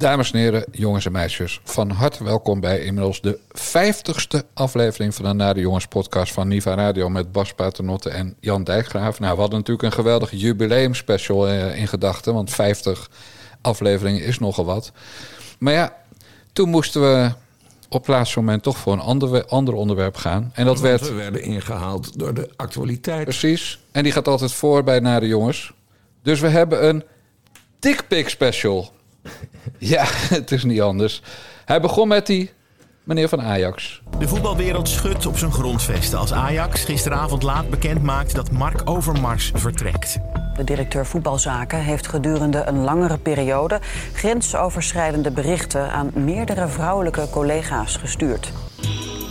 [0.00, 5.24] Dames en heren, jongens en meisjes, van harte welkom bij inmiddels de vijftigste aflevering van
[5.24, 9.20] de Nare Jongens podcast van Niva Radio met Bas Paternotte en Jan Dijkgraaf.
[9.20, 13.10] Nou, we hadden natuurlijk een geweldig jubileumspecial uh, in gedachten, want 50
[13.60, 14.92] afleveringen is nogal wat.
[15.58, 15.96] Maar ja,
[16.52, 17.32] toen moesten we
[17.88, 20.50] op het laatste moment toch voor een ander, ander onderwerp gaan.
[20.54, 21.00] En dat werd...
[21.00, 23.24] We werden ingehaald door de actualiteit.
[23.24, 23.78] Precies.
[23.92, 25.72] En die gaat altijd voor bij Nare Jongens.
[26.22, 27.04] Dus we hebben een
[27.78, 28.98] dickpic special.
[29.78, 31.22] Ja, het is niet anders.
[31.64, 32.50] Hij begon met die
[33.04, 34.02] meneer van Ajax.
[34.18, 39.50] De voetbalwereld schudt op zijn grondvesten als Ajax gisteravond laat bekend maakt dat Mark Overmars
[39.54, 40.18] vertrekt.
[40.56, 43.80] De directeur voetbalzaken heeft gedurende een langere periode
[44.12, 48.52] grensoverschrijdende berichten aan meerdere vrouwelijke collega's gestuurd.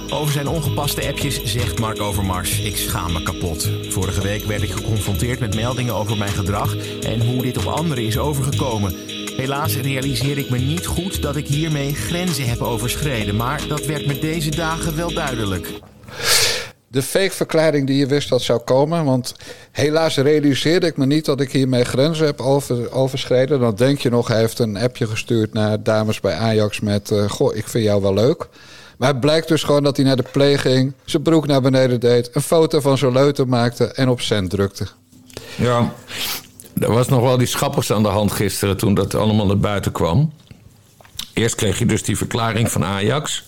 [0.10, 3.70] Over zijn ongepaste appjes zegt Mark Overmars: Ik schaam me kapot.
[3.90, 8.06] Vorige week werd ik geconfronteerd met meldingen over mijn gedrag en hoe dit op anderen
[8.06, 9.19] is overgekomen.
[9.40, 14.06] Helaas realiseer ik me niet goed dat ik hiermee grenzen heb overschreden, maar dat werd
[14.06, 15.68] me deze dagen wel duidelijk.
[16.88, 19.36] De fake verklaring die je wist dat zou komen, want
[19.72, 23.60] helaas realiseerde ik me niet dat ik hiermee grenzen heb over, overschreden.
[23.60, 27.30] Dan denk je nog, hij heeft een appje gestuurd naar dames bij Ajax met: uh,
[27.30, 28.48] Goh, ik vind jou wel leuk.
[28.98, 32.00] Maar het blijkt dus gewoon dat hij naar de play ging, zijn broek naar beneden
[32.00, 34.88] deed, een foto van zijn leuter maakte en op cent drukte.
[35.56, 35.94] Ja,
[36.80, 39.92] er was nog wel die schappers aan de hand gisteren toen dat allemaal naar buiten
[39.92, 40.34] kwam.
[41.34, 43.48] Eerst kreeg je dus die verklaring van Ajax.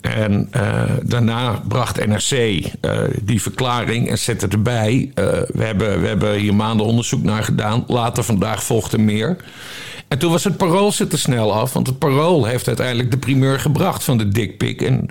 [0.00, 5.12] En uh, daarna bracht NRC uh, die verklaring en zette erbij.
[5.14, 7.84] Uh, we, hebben, we hebben hier maanden onderzoek naar gedaan.
[7.86, 9.36] Later vandaag volgde meer.
[10.08, 11.72] En toen was het parool zit te snel af.
[11.72, 14.82] Want het parool heeft uiteindelijk de primeur gebracht van de dikpik.
[14.82, 15.08] En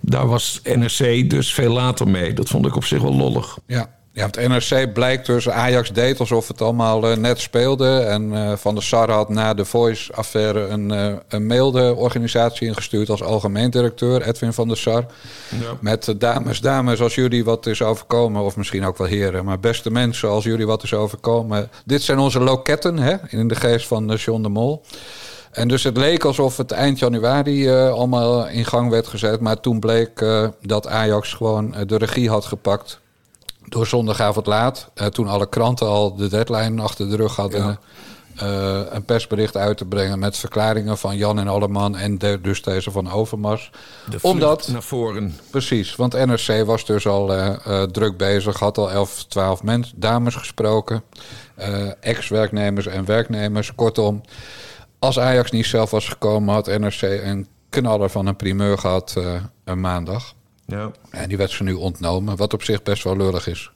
[0.00, 2.32] daar was NRC dus veel later mee.
[2.32, 3.58] Dat vond ik op zich wel lollig.
[3.66, 3.90] Ja.
[4.20, 7.98] Ja, het NRC blijkt dus, Ajax deed alsof het allemaal uh, net speelde.
[7.98, 12.66] En uh, Van der Sar had na de Voice-affaire een, uh, een mail de organisatie
[12.66, 15.04] ingestuurd als algemeen directeur, Edwin van der Sar.
[15.48, 15.76] Ja.
[15.80, 19.90] Met dames, dames, als jullie wat is overkomen, of misschien ook wel heren, maar beste
[19.90, 21.70] mensen, als jullie wat is overkomen.
[21.84, 24.82] Dit zijn onze loketten, hè, in de geest van John de Mol.
[25.50, 29.40] En dus het leek alsof het eind januari uh, allemaal in gang werd gezet.
[29.40, 33.00] Maar toen bleek uh, dat Ajax gewoon uh, de regie had gepakt
[33.70, 37.78] door zondagavond laat, uh, toen alle kranten al de deadline achter de rug hadden,
[38.34, 38.46] ja.
[38.46, 42.62] uh, een persbericht uit te brengen met verklaringen van Jan en Alleman en de, dus
[42.62, 43.70] deze van Overmars.
[44.10, 45.36] De Omdat, naar voren.
[45.50, 50.34] Precies, want NRC was dus al uh, druk bezig, had al 11, 12 mensen, dames
[50.34, 51.02] gesproken,
[52.00, 53.74] ex-werknemers en werknemers.
[53.74, 54.20] Kortom,
[54.98, 59.14] als Ajax niet zelf was gekomen, had NRC een knaller van een primeur gehad
[59.64, 60.34] een maandag.
[60.70, 60.90] Ja.
[61.10, 63.70] En die werd ze nu ontnomen, wat op zich best wel lullig is.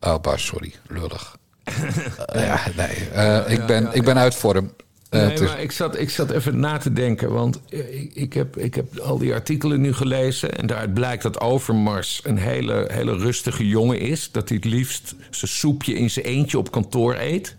[0.00, 1.36] Oh, Bas, sorry, lullig.
[1.68, 1.92] uh,
[2.46, 4.72] ja, nee, uh, ik, ben, ik ben uit vorm.
[5.10, 8.56] Uh, nee, maar ik zat, ik zat even na te denken, want ik, ik, heb,
[8.56, 10.58] ik heb al die artikelen nu gelezen...
[10.58, 14.30] en daaruit blijkt dat Overmars een hele, hele rustige jongen is.
[14.30, 17.56] Dat hij het liefst zijn soepje in zijn eentje op kantoor eet.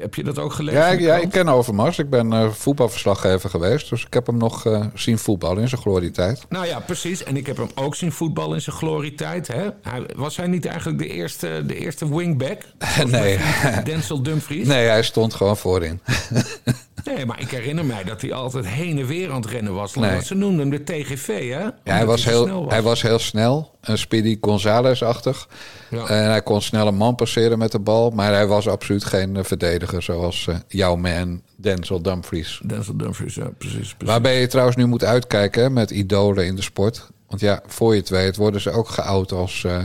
[0.00, 0.80] Heb je dat ook gelezen?
[0.80, 1.98] Ja, ja ik ken Overmars.
[1.98, 3.90] Ik ben uh, voetbalverslaggever geweest.
[3.90, 6.46] Dus ik heb hem nog uh, zien voetballen in zijn glorietijd.
[6.48, 7.24] Nou ja, precies.
[7.24, 9.46] En ik heb hem ook zien voetballen in zijn glorietijd.
[9.46, 9.68] Hè?
[9.82, 12.58] Hij, was hij niet eigenlijk de eerste, de eerste wingback?
[13.06, 13.38] nee.
[13.84, 14.66] Denzel Dumfries?
[14.66, 16.00] Nee, hij stond gewoon voorin.
[17.04, 19.94] nee, maar ik herinner mij dat hij altijd heen en weer aan het rennen was.
[19.94, 20.24] Nee.
[20.24, 21.60] Ze noemden hem de TGV, hè?
[21.60, 22.72] Ja, hij was, heel, was.
[22.72, 23.78] hij was heel snel.
[23.80, 25.48] Een Speedy Gonzales-achtig.
[25.90, 26.06] Ja.
[26.06, 28.10] En hij kon snel een man passeren met de bal.
[28.10, 32.60] Maar hij was absoluut geen uh, verdediger zoals uh, jouw man Denzel Dumfries.
[32.64, 33.94] Denzel Dumfries, ja, precies, precies.
[33.98, 37.08] Waarbij je trouwens nu moet uitkijken hè, met idolen in de sport.
[37.28, 39.84] Want ja, voor je het weet worden ze ook geout als uh,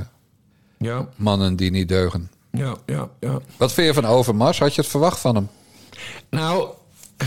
[0.77, 1.07] ja.
[1.15, 2.31] mannen die niet deugen.
[2.51, 3.39] Ja, ja, ja.
[3.57, 4.59] Wat vind je van Overmars?
[4.59, 5.49] Had je het verwacht van hem?
[6.29, 6.67] Nou,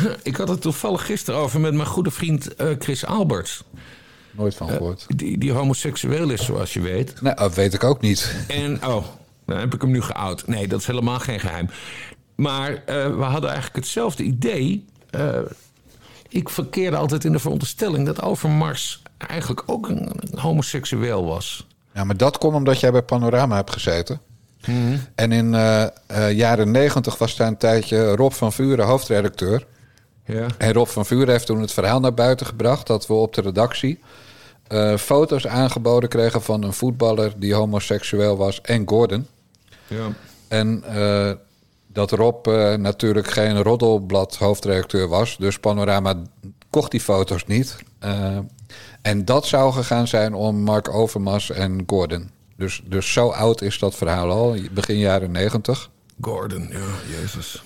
[0.22, 2.48] ik had het toevallig gisteren over met mijn goede vriend
[2.78, 3.64] Chris Alberts.
[4.32, 5.06] Nooit van gehoord.
[5.08, 7.20] Uh, die, die homoseksueel is, zoals je weet.
[7.20, 8.34] Nee, dat weet ik ook niet.
[8.48, 9.04] En, oh,
[9.46, 10.46] dan heb ik hem nu geout.
[10.46, 11.70] Nee, dat is helemaal geen geheim.
[12.34, 12.76] Maar uh,
[13.16, 14.84] we hadden eigenlijk hetzelfde idee.
[15.10, 15.38] Uh,
[16.28, 21.66] ik verkeerde altijd in de veronderstelling dat Overmars eigenlijk ook een, een homoseksueel was.
[21.94, 24.20] Ja, maar dat komt omdat jij bij Panorama hebt gezeten.
[24.66, 25.00] Mm -hmm.
[25.14, 25.50] En in
[26.34, 29.66] jaren negentig was daar een tijdje Rob van Vuren hoofdredacteur.
[30.24, 30.46] Ja.
[30.58, 33.40] En Rob van Vuren heeft toen het verhaal naar buiten gebracht dat we op de
[33.40, 33.98] redactie
[34.72, 39.26] uh, foto's aangeboden kregen van een voetballer die homoseksueel was en Gordon.
[39.86, 40.12] Ja.
[40.48, 41.32] En uh,
[41.86, 46.14] dat Rob uh, natuurlijk geen roddelblad hoofdredacteur was, dus Panorama
[46.70, 47.76] kocht die foto's niet.
[49.02, 52.30] en dat zou gegaan zijn om Mark Overmars en Gordon.
[52.56, 55.90] Dus, dus zo oud is dat verhaal al, begin jaren negentig.
[56.20, 57.62] Gordon, ja, jezus.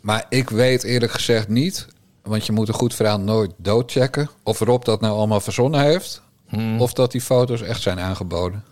[0.00, 1.86] Maar ik weet eerlijk gezegd niet,
[2.22, 4.30] want je moet een goed verhaal nooit doodchecken.
[4.42, 6.22] Of Rob dat nou allemaal verzonnen heeft,
[6.78, 8.64] of dat die foto's echt zijn aangeboden.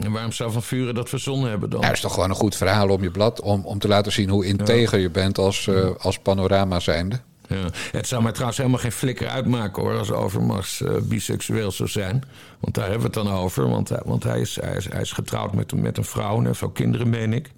[0.00, 1.80] En waarom zou Van Vuren dat verzonnen hebben dan?
[1.80, 4.12] Ja, het is toch gewoon een goed verhaal om je blad, om, om te laten
[4.12, 7.20] zien hoe integer je bent als, eh, als panorama zijnde.
[7.48, 7.56] Ja.
[7.92, 12.24] Het zou mij trouwens helemaal geen flikker uitmaken hoor, als Overmars eh, biseksueel zou zijn.
[12.60, 13.68] Want daar hebben we het dan over.
[13.68, 16.38] Want, hij- want hij, is, hij, is, hij is getrouwd met, een- met een vrouw
[16.38, 17.50] en heeft ook kinderen, meen ik.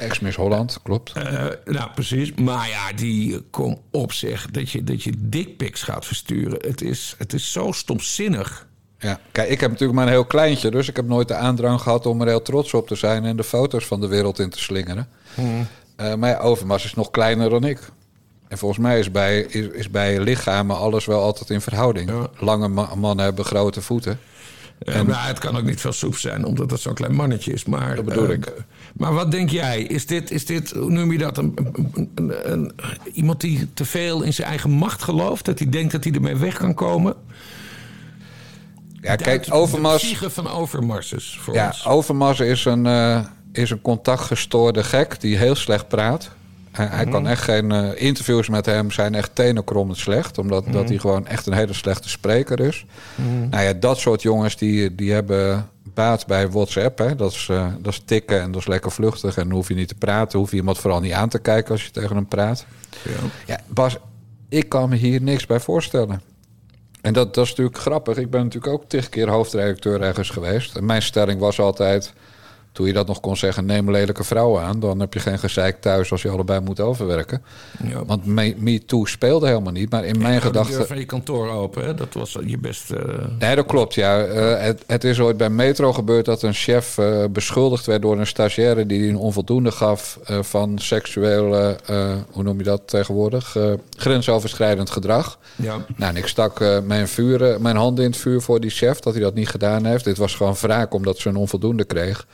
[0.00, 1.12] Ex-Miss Holland, klopt.
[1.12, 2.34] Eh, nou, precies.
[2.34, 4.50] Maar ja, die kom op zeg.
[4.50, 6.58] Dat je, dat je dickpics gaat versturen.
[6.68, 8.68] Het is, het is zo stomzinnig.
[8.98, 9.20] Ja.
[9.32, 12.06] Kijk, ik heb natuurlijk maar een heel kleintje, dus ik heb nooit de aandrang gehad
[12.06, 14.58] om er heel trots op te zijn en de foto's van de wereld in te
[14.58, 15.08] slingeren.
[15.96, 17.78] Eh, maar ja, Overmars is nog kleiner dan ik.
[18.48, 22.10] En volgens mij is bij, is, is bij lichamen alles wel altijd in verhouding.
[22.10, 22.30] Ja.
[22.38, 24.20] Lange ma- mannen hebben grote voeten.
[24.80, 27.64] En, maar het kan ook niet veel soep zijn, omdat het zo'n klein mannetje is.
[27.64, 28.52] Maar, Dat bedoel eh, ik.
[28.92, 29.82] Maar wat denk jij?
[29.82, 31.54] Is dit, is dit hoe noem je dat, een,
[32.44, 32.72] een-
[33.12, 35.44] iemand die te veel in zijn eigen macht gelooft?
[35.44, 37.14] Dat hij denkt dat hij ermee weg kan komen?
[39.00, 41.86] Ja, kijk, De Overmars, psyche van Overmars is voor ja, ons.
[41.86, 46.30] Overmars is een, eh, is een contactgestoorde gek die heel slecht praat.
[46.72, 50.88] Hij, hij kan echt geen eh, interviews met hem zijn echt tenenkrommend slecht, omdat dat
[50.88, 52.86] hij gewoon echt een hele slechte spreker is.
[53.50, 56.98] Nou ja, dat soort jongens die, die hebben baat bij WhatsApp.
[56.98, 57.16] Hè.
[57.16, 59.36] Dat, is, eh, dat is tikken en dat is lekker vluchtig.
[59.36, 61.72] En dan hoef je niet te praten, hoef je iemand vooral niet aan te kijken
[61.72, 62.66] als je tegen hem praat.
[63.02, 63.10] Ja.
[63.46, 63.96] Ja, Bas,
[64.48, 66.22] ik kan me hier niks bij voorstellen.
[67.00, 68.16] En dat, dat is natuurlijk grappig.
[68.16, 70.76] Ik ben natuurlijk ook tig keer hoofdredacteur ergens geweest.
[70.76, 72.12] En mijn stelling was altijd...
[72.80, 74.80] toen je dat nog kon zeggen, neem lelijke vrouwen aan...
[74.80, 77.42] dan heb je geen gezeik thuis als je allebei moet overwerken.
[77.84, 78.04] Ja.
[78.04, 79.90] Want Me- MeToo speelde helemaal niet.
[79.90, 80.86] Maar in mijn gedachten...
[80.86, 81.94] van je kantoor open, hè?
[81.94, 82.96] dat was je beste.
[82.96, 84.22] eh, Nee, dat klopt, ja.
[84.24, 88.18] Eh, het, het is ooit bij Metro gebeurd dat een chef eh, beschuldigd werd door
[88.18, 88.86] een stagiaire...
[88.86, 91.76] die een onvoldoende gaf van seksueel,
[92.30, 93.56] hoe noem je dat tegenwoordig?
[93.96, 95.38] Grensoverschrijdend gedrag.
[95.56, 95.76] ja.
[95.96, 99.12] Nou, en ik stak mijn, vuur, mijn handen in het vuur voor die chef dat
[99.12, 100.04] hij dat niet gedaan heeft.
[100.04, 102.26] Dit was gewoon wraak omdat ze een onvoldoende kreeg.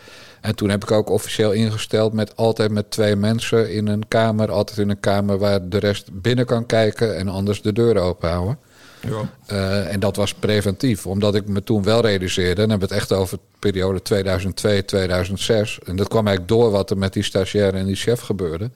[0.46, 4.50] En toen heb ik ook officieel ingesteld met altijd met twee mensen in een kamer.
[4.50, 8.30] Altijd in een kamer waar de rest binnen kan kijken en anders de deur open
[8.30, 8.58] houden.
[9.00, 9.30] Ja.
[9.46, 12.62] Eh, en dat was preventief, omdat ik me toen wel realiseerde...
[12.62, 15.84] en dan hebben we het echt over de periode 2002-2006...
[15.84, 18.70] en dat kwam eigenlijk door wat er met die stagiaire en die chef gebeurde...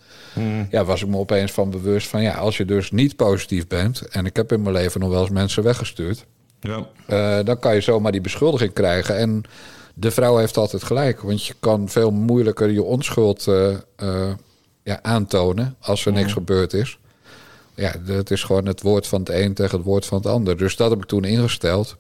[0.71, 2.23] ja, was ik me opeens van bewust van...
[2.23, 4.01] ja, als je dus niet positief bent...
[4.01, 6.27] en ik heb in mijn leven nog wel eens mensen weggestuurd...
[6.61, 6.87] Ja.
[7.07, 9.17] eh, dan kan je zomaar die beschuldiging krijgen.
[9.17, 9.45] En
[10.01, 14.33] de vrouw heeft altijd gelijk, want je kan veel moeilijker je onschuld eh, eh,
[14.83, 15.77] ja, aantonen...
[15.81, 16.99] als er niks gebeurd is
[17.75, 20.57] ja, het is gewoon het woord van het een tegen het woord van het ander.
[20.57, 21.97] Dus dat heb ik toen ingesteld.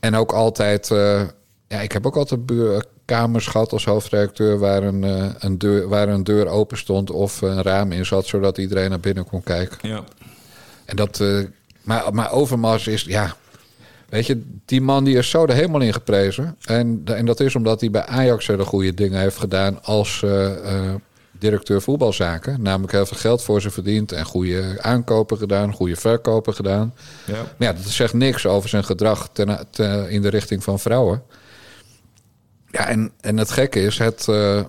[0.00, 1.22] En ook altijd, eh,
[1.68, 5.02] ja, ik heb ook altijd buur- kamers gehad als hoofdredacteur waar een,
[5.38, 9.00] een, deur, waar een deur open stond of een raam in zat, zodat iedereen naar
[9.00, 9.88] binnen kon kijken.
[9.88, 10.04] Ja.
[10.84, 11.22] En dat,
[11.82, 13.36] maar, maar Overmars is, ja,
[14.14, 16.56] weet je, die man die is zo er helemaal in geprezen.
[16.64, 20.86] En, en dat is omdat hij bij Ajax hele goede dingen heeft gedaan als eh,
[20.88, 20.94] eh,
[21.38, 22.62] directeur voetbalzaken.
[22.62, 26.94] Namelijk heel veel geld voor ze verdiend en goede aankopen gedaan, goede verkopen gedaan.
[27.26, 27.32] Ja.
[27.34, 31.22] Maar ja, dat zegt niks over zijn gedrag ten, ten- in de richting van vrouwen.
[32.70, 34.64] Ja, en, en het gekke is, het, eh,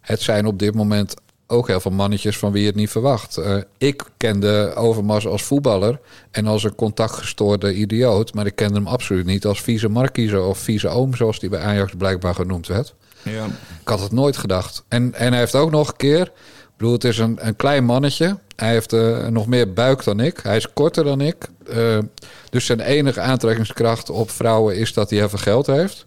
[0.00, 1.14] het zijn op dit moment
[1.50, 3.36] ook heel veel mannetjes van wie je het niet verwacht.
[3.36, 8.34] Eh, ik kende Overmars als voetballer en als een contactgestoorde idioot...
[8.34, 11.14] maar ik kende hem absoluut niet als vieze markiezer of vieze oom...
[11.14, 12.94] zoals die bij Ajax blijkbaar genoemd werd.
[13.22, 13.44] Ja.
[13.80, 14.84] Ik had het nooit gedacht.
[14.88, 16.22] En, en hij heeft ook nog een keer...
[16.22, 18.38] Ik bedoel, het is een, een klein mannetje.
[18.56, 20.40] Hij heeft eh, nog meer buik dan ik.
[20.42, 21.48] Hij is korter dan ik.
[21.66, 21.98] Eh,
[22.50, 26.06] dus zijn enige aantrekkingskracht op vrouwen is dat hij veel geld heeft.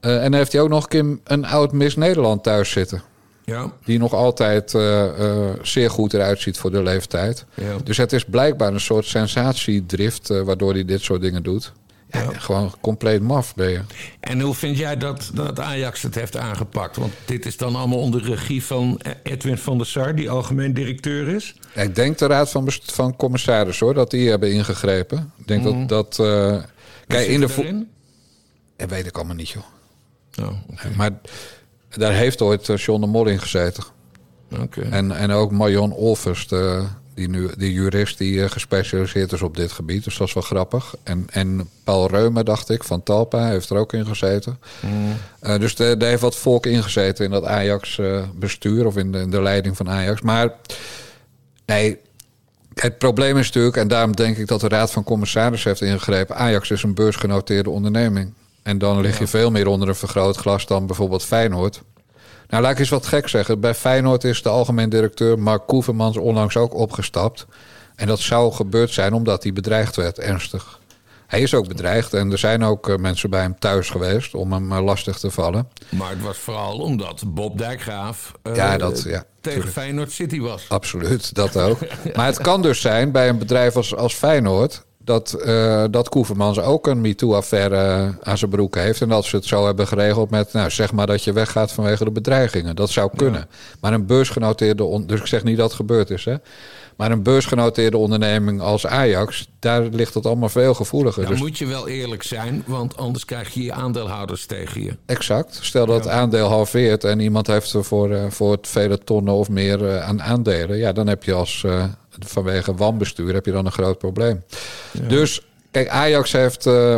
[0.00, 3.02] En heeft hij ook nog een keer een oud Miss Nederland thuis zitten.
[3.50, 3.72] Ja.
[3.84, 5.04] Die nog altijd eh,
[5.48, 7.44] eh, zeer goed eruit ziet voor de leeftijd.
[7.54, 7.76] Ja.
[7.84, 10.30] Dus het is blijkbaar een soort sensatiedrift...
[10.30, 11.72] eh, waardoor hij dit soort dingen doet.
[12.10, 13.80] Ja, Gewoon compleet maf ben je.
[14.20, 16.96] En hoe vind jij dat, dat Ajax het heeft aangepakt?
[16.96, 21.28] Want dit is dan allemaal onder regie van Edwin van der Sar, die algemeen directeur
[21.28, 21.54] is.
[21.74, 25.32] Ik denk de raad van, van commissaris hoor, dat die hebben ingegrepen.
[25.38, 26.18] Ik denk dat dat.
[26.18, 26.62] eh,
[27.06, 27.86] kijk, in de
[28.76, 29.64] Dat weet ik allemaal niet, joh.
[30.38, 30.52] Oh.
[30.96, 31.10] Maar
[31.96, 33.84] daar heeft ooit eh, John de Mol in gezeten.
[34.90, 39.56] En, en ook Marion Olvers, de, die, nu, die jurist die eh, gespecialiseerd is op
[39.56, 40.04] dit gebied.
[40.04, 40.94] Dus dat is wel grappig.
[41.02, 44.58] En, en Paul Reumer, dacht ik, van Talpa, heeft er ook in gezeten.
[45.40, 49.42] Eh, dus daar heeft wat volk ingezeten in dat Ajax-bestuur of in de, in de
[49.42, 50.20] leiding van Ajax.
[50.20, 50.54] Maar
[51.66, 51.98] nee,
[52.74, 56.36] het probleem is natuurlijk, en daarom denk ik dat de Raad van Commissarissen heeft ingegrepen.
[56.36, 58.32] Ajax is een beursgenoteerde onderneming.
[58.62, 61.82] En dan lig je veel meer onder een vergrootglas dan bijvoorbeeld Feyenoord.
[62.48, 63.60] Nou, laat ik eens wat gek zeggen.
[63.60, 67.46] Bij Feyenoord is de algemeen directeur Mark Koevermans onlangs ook opgestapt.
[67.96, 70.78] En dat zou gebeurd zijn omdat hij bedreigd werd, ernstig.
[71.26, 74.52] Hij is ook bedreigd en er zijn ook eh, mensen bij hem thuis geweest om
[74.52, 75.68] hem eh, lastig te vallen.
[75.88, 79.70] Maar het was vooral omdat Bob Dijkgraaf eh, Ja, dat- ja, tegen tuurlijk.
[79.72, 80.64] Feyenoord City was.
[80.68, 81.78] Absoluut, dat ook.
[82.16, 84.84] Maar het kan dus zijn bij een bedrijf als, als Feyenoord...
[85.04, 89.00] dat, eh dat Koevermans ook een MeToo-affaire aan zijn broek heeft...
[89.00, 90.52] en dat ze het zo hebben geregeld met...
[90.52, 92.76] nou, zeg maar dat je weggaat vanwege de bedreigingen.
[92.76, 93.48] Dat zou kunnen.
[93.80, 94.84] Maar een beursgenoteerde...
[94.84, 96.34] on- dus ik zeg niet dat het gebeurd is, hè.
[96.96, 99.48] Maar een beursgenoteerde onderneming als Ajax...
[99.58, 101.22] daar ligt het allemaal veel gevoeliger.
[101.22, 104.96] Dan Dus moet je wel eerlijk zijn, want anders krijg je je aandeelhouders tegen je.
[105.06, 105.58] Exact.
[105.60, 109.34] Stel dat het aandeel halveert en iemand heeft er voor, eh, voor het vele tonnen
[109.34, 110.76] of meer eh, aan aandelen.
[110.76, 111.66] Ja, dan heb je als
[112.18, 114.44] vanwege wanbestuur heb je dan een groot probleem.
[115.08, 116.96] Dus kijk, Ajax heeft eh,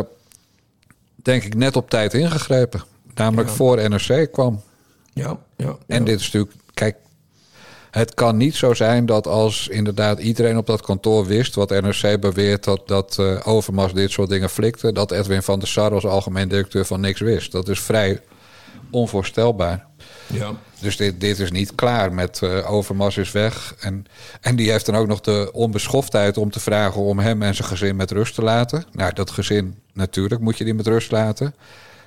[1.15, 2.83] denk ik net op tijd ingegrepen.
[3.13, 4.61] Namelijk voor NRC kwam.
[5.13, 5.77] Ja, ja.
[5.87, 6.95] En dit is natuurlijk, kijk,
[7.91, 12.19] het kan niet zo zijn dat als inderdaad iedereen op dat kantoor wist wat NRC
[12.19, 16.05] beweert dat, dat eh, Overmars dit soort dingen flikte, dat Edwin van der Sar als
[16.05, 17.51] algemeen directeur van niks wist.
[17.51, 18.21] Dat is vrij
[18.91, 19.85] onvoorstelbaar.
[20.27, 20.51] ja.
[20.83, 23.75] Dus dit, dit is niet klaar met eh, Overmars is weg.
[23.79, 24.05] En,
[24.41, 27.67] en die heeft dan ook nog de onbeschoftheid om te vragen om hem en zijn
[27.67, 28.83] gezin met rust te laten.
[28.91, 31.55] Nou, dat gezin natuurlijk moet je die met rust laten.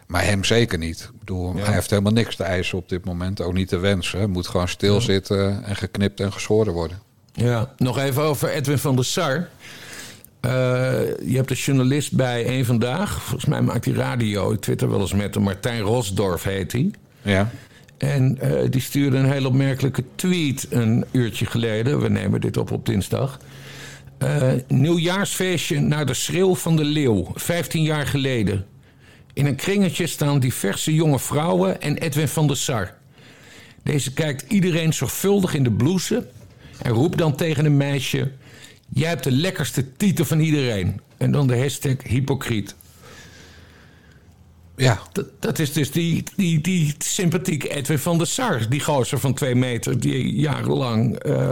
[0.06, 1.00] Maar hem zeker niet.
[1.00, 3.40] Ik bedoel, hij heeft helemaal niks te eisen op dit moment.
[3.40, 4.18] Ook niet te wensen.
[4.18, 6.98] Hij moet gewoon stilzitten en geknipt en geschoren worden.
[7.32, 9.48] Ja, nog even over Edwin van der Sar.
[10.40, 10.50] Eh,
[11.26, 13.22] je hebt een journalist bij Eén Vandaag.
[13.22, 14.52] Volgens mij maakt hij radio.
[14.52, 15.42] Ik twitter wel eens met hem.
[15.42, 16.90] Martijn Rosdorf heet hij.
[17.22, 17.50] Ja.
[17.98, 22.00] En eh, die stuurde een heel opmerkelijke tweet een uurtje geleden.
[22.00, 23.38] We nemen dit op op dinsdag.
[24.18, 27.30] Eh, nieuwjaarsfeestje naar de schreeuw van de leeuw.
[27.34, 28.66] 15 jaar geleden.
[29.32, 32.94] In een kringetje staan diverse jonge vrouwen en Edwin van der Sar.
[33.82, 36.26] Deze kijkt iedereen zorgvuldig in de blouse
[36.82, 38.30] en roept dan tegen een meisje:
[38.88, 41.00] Jij hebt de lekkerste titel van iedereen.
[41.16, 42.74] En dan de hashtag hypocriet.
[44.76, 48.68] Ja, Dat, dat is dus die, die, die sympathieke Edwin van der Sar.
[48.68, 51.50] Die gozer van twee meter die jarenlang eh,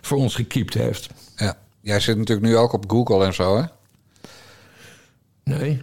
[0.00, 1.08] voor ons gekiept heeft.
[1.36, 1.56] ja.
[1.80, 3.64] Jij zit natuurlijk nu ook op Google en zo, hè?
[5.44, 5.82] Nee.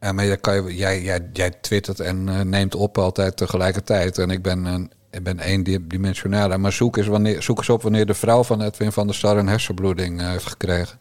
[0.00, 4.18] Ja, maar jij, kan je, jij, jij, jij twittert en eh, neemt op altijd tegelijkertijd.
[4.18, 6.58] En ik ben, een, ik ben eendimensionaal.
[6.58, 9.36] Maar zoek eens, wanneer, zoek eens op wanneer de vrouw van Edwin van der Sar
[9.36, 10.98] een hersenbloeding eh, heeft gekregen.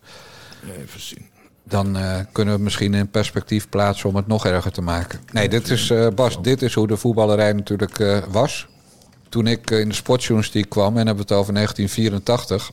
[0.78, 1.26] Even zien.
[1.64, 5.20] Dan eh, kunnen we het misschien in perspectief plaatsen om het nog erger te maken.
[5.32, 8.68] Nee, dit is, eh, Bas, dit is hoe de voetballerij natuurlijk eh, was.
[9.30, 12.72] Toen ik in de sportjournalistiek kwam, en hebben we het over 1984...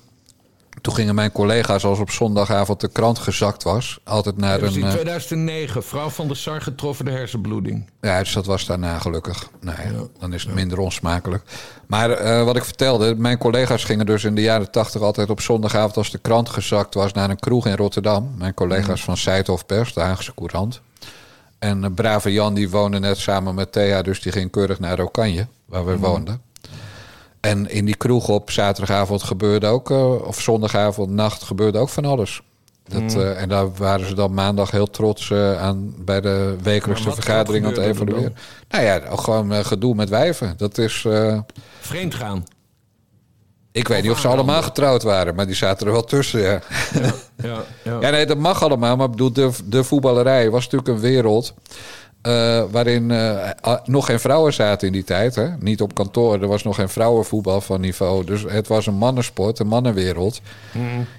[0.81, 4.01] Toen gingen mijn collega's, als op zondagavond de krant gezakt was...
[4.05, 4.81] altijd naar is een...
[4.81, 5.83] in eh, 2009.
[5.83, 7.91] Vrouw van der Sar getroffen de hersenbloeding.
[8.01, 9.49] Ja, dus dat was daarna gelukkig.
[9.61, 9.77] Nee,
[10.19, 11.43] dan is het minder onsmakelijk.
[11.87, 15.41] Maar eh, wat ik vertelde, mijn collega's gingen dus in de jaren tachtig altijd op
[15.41, 18.35] zondagavond als de krant gezakt was naar een kroeg in Rotterdam.
[18.39, 20.81] Mijn collega's van Seidhof Pers, de Haagse Courant.
[21.59, 24.99] En eh, brave Jan die woonde net samen met Thea, dus die ging keurig naar
[24.99, 26.43] Rokanje, waar we woonden.
[27.41, 32.05] En in die kroeg op zaterdagavond gebeurde ook, eh, of zondagavond, nacht gebeurde ook van
[32.05, 32.43] alles.
[32.89, 37.13] Dat, eh, en daar waren ze dan maandag heel trots eh, aan bij de wekelijkse
[37.13, 38.37] vergadering aan het er evalueren.
[38.69, 40.55] Nou ja, gewoon gedoe met wijven.
[40.57, 41.05] Dat is.
[41.07, 41.39] eh,
[41.81, 42.45] Vreemd gaan.
[43.73, 46.41] ik weet niet of ze allemaal getrouwd waren, maar die zaten er wel tussen.
[46.41, 46.61] Ja,
[47.43, 47.97] Ja, ja.
[48.01, 48.97] ja nee, dat mag allemaal.
[48.97, 51.55] Maar ik bedoel, de, de voetballerij was natuurlijk een wereld.
[52.23, 53.51] Eh, waarin eh,
[53.85, 55.35] nog geen vrouwen zaten in die tijd.
[55.35, 55.49] Hè?
[55.59, 56.41] Niet op kantoor.
[56.43, 58.25] Er was nog geen vrouwenvoetbal van niveau.
[58.25, 60.41] Dus het was een mannensport, een mannenwereld.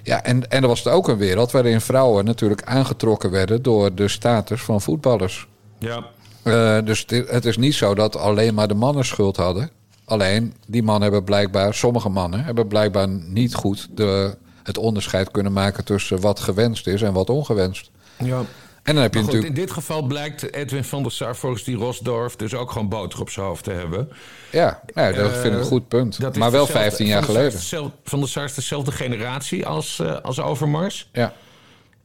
[0.02, 3.94] Ja, en, en er was het ook een wereld waarin vrouwen natuurlijk aangetrokken werden door
[3.94, 5.48] de status van voetballers.
[5.78, 6.04] ja.
[6.42, 9.70] Eh, dus dit- het is niet zo dat alleen maar de mannen schuld hadden.
[10.04, 15.52] Alleen, die mannen hebben blijkbaar, sommige mannen hebben blijkbaar niet goed de, het onderscheid kunnen
[15.52, 17.90] maken tussen wat gewenst is en wat ongewenst.
[18.18, 18.42] ja.
[18.82, 19.56] En dan heb je goed, natuurlijk.
[19.56, 23.20] in dit geval blijkt Edwin van der Sar volgens die Rosdorf dus ook gewoon boter
[23.20, 24.08] op zijn hoofd te hebben.
[24.50, 26.18] Ja, nou, dat vind ik een goed punt.
[26.18, 27.92] Maar wel dezelfde- 15 jaar Van geleden.
[28.04, 31.08] Van der Sar is dezelfde generatie als, eh, als Overmars.
[31.12, 31.32] Ja.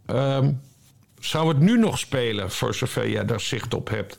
[0.05, 0.51] Ehm,
[1.19, 4.17] zou het nu nog spelen, voor zover jij daar zicht op hebt,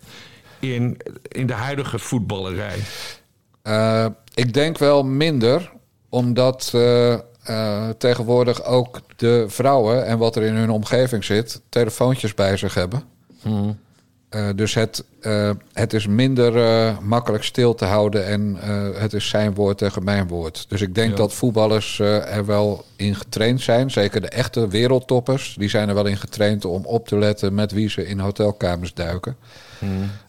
[0.60, 0.96] in,
[1.28, 2.78] in de huidige voetballerij?
[3.62, 5.72] Eh, ik denk wel minder,
[6.08, 6.70] omdat
[7.48, 12.74] eh, tegenwoordig ook de vrouwen en wat er in hun omgeving zit, telefoontjes bij zich
[12.74, 13.02] hebben.
[14.28, 16.52] Eh, dus het, eh, het is minder
[17.02, 18.56] makkelijk stil te houden en
[18.94, 20.64] het is zijn woord tegen mijn woord.
[20.68, 21.16] Dus ik denk Ja.
[21.16, 23.90] dat voetballers er wel in getraind zijn.
[23.90, 25.54] Zeker de echte wereldtoppers.
[25.58, 28.94] Die zijn er wel in getraind om op te letten met wie ze in hotelkamers
[28.94, 29.36] duiken.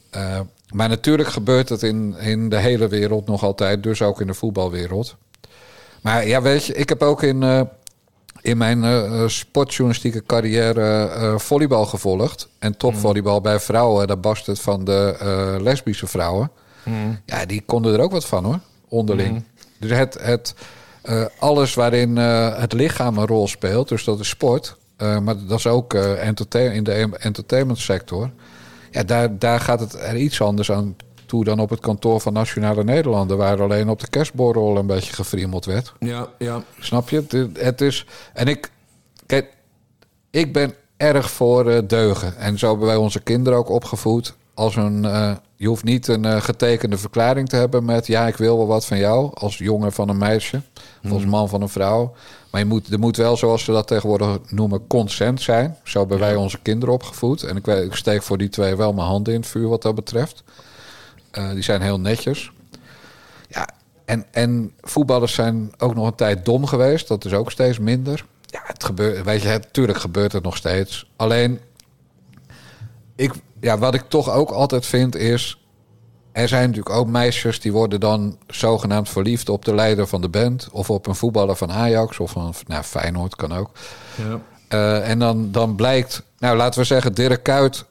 [0.09, 0.39] Eh,
[0.73, 4.33] maar natuurlijk gebeurt het in, in de hele wereld nog altijd, dus ook in de
[4.33, 5.15] voetbalwereld.
[6.01, 7.61] Maar ja, weet je, ik heb ook in, eh,
[8.41, 12.47] in mijn eh, sportjournalistieke carrière volleybal gevolgd.
[12.59, 16.51] En topvolleybal bij vrouwen, daar barst het van de lesbische vrouwen.
[16.83, 17.19] Mm.
[17.25, 19.31] Ja, die konden er ook wat van hoor, onderling.
[19.31, 19.45] Mm.
[19.79, 20.53] Dus het, het,
[21.39, 24.77] alles waarin het lichaam een rol speelt, dus dat is sport.
[24.97, 28.29] maar dat is ook entertain, in de entertainment sector
[28.91, 30.95] ja, daar, daar gaat het er iets anders aan
[31.29, 35.13] toe dan op het kantoor van Nationale Nederlanden, waar alleen op de kerstborrel een beetje
[35.13, 35.93] gefriemeld werd.
[35.99, 36.63] Ja, ja.
[36.79, 37.23] Snap je?
[37.27, 38.05] Het, het is.
[38.33, 38.71] En ik.
[39.25, 39.53] Kijk,
[40.29, 42.37] ik ben erg voor uh, deugen.
[42.37, 44.35] En zo hebben wij onze kinderen ook opgevoed.
[44.53, 48.35] Als een, uh, je hoeft niet een uh, getekende verklaring te hebben met ja, ik
[48.35, 49.31] wil wel wat van jou.
[49.33, 50.61] Als jongen van een meisje.
[51.03, 51.31] Of als hmm.
[51.31, 52.13] man van een vrouw.
[52.51, 55.77] Maar je moet, er moet wel, zoals ze dat tegenwoordig noemen, consent zijn.
[55.83, 57.43] Zo hebben wij onze kinderen opgevoed.
[57.43, 59.95] En ik, ik steek voor die twee wel mijn handen in het vuur wat dat
[59.95, 60.43] betreft.
[61.37, 62.51] Uh, die zijn heel netjes.
[63.47, 63.67] Ja,
[64.05, 67.07] en, en voetballers zijn ook nog een tijd dom geweest.
[67.07, 68.25] Dat is ook steeds minder.
[68.45, 71.09] Ja, het gebeurt, weet je, natuurlijk gebeurt het nog steeds.
[71.15, 71.59] Alleen,
[73.15, 75.59] ik, ja, wat ik toch ook altijd vind is
[76.31, 80.29] er zijn natuurlijk ook meisjes die worden dan zogenaamd verliefd op de leider van de
[80.29, 80.67] band.
[80.71, 83.71] Of op een voetballer van Ajax of van nou, Feyenoord kan ook.
[84.15, 84.39] Ja.
[84.69, 87.85] Uh, en dan, dan blijkt, nou laten we zeggen, Dirk Kuyt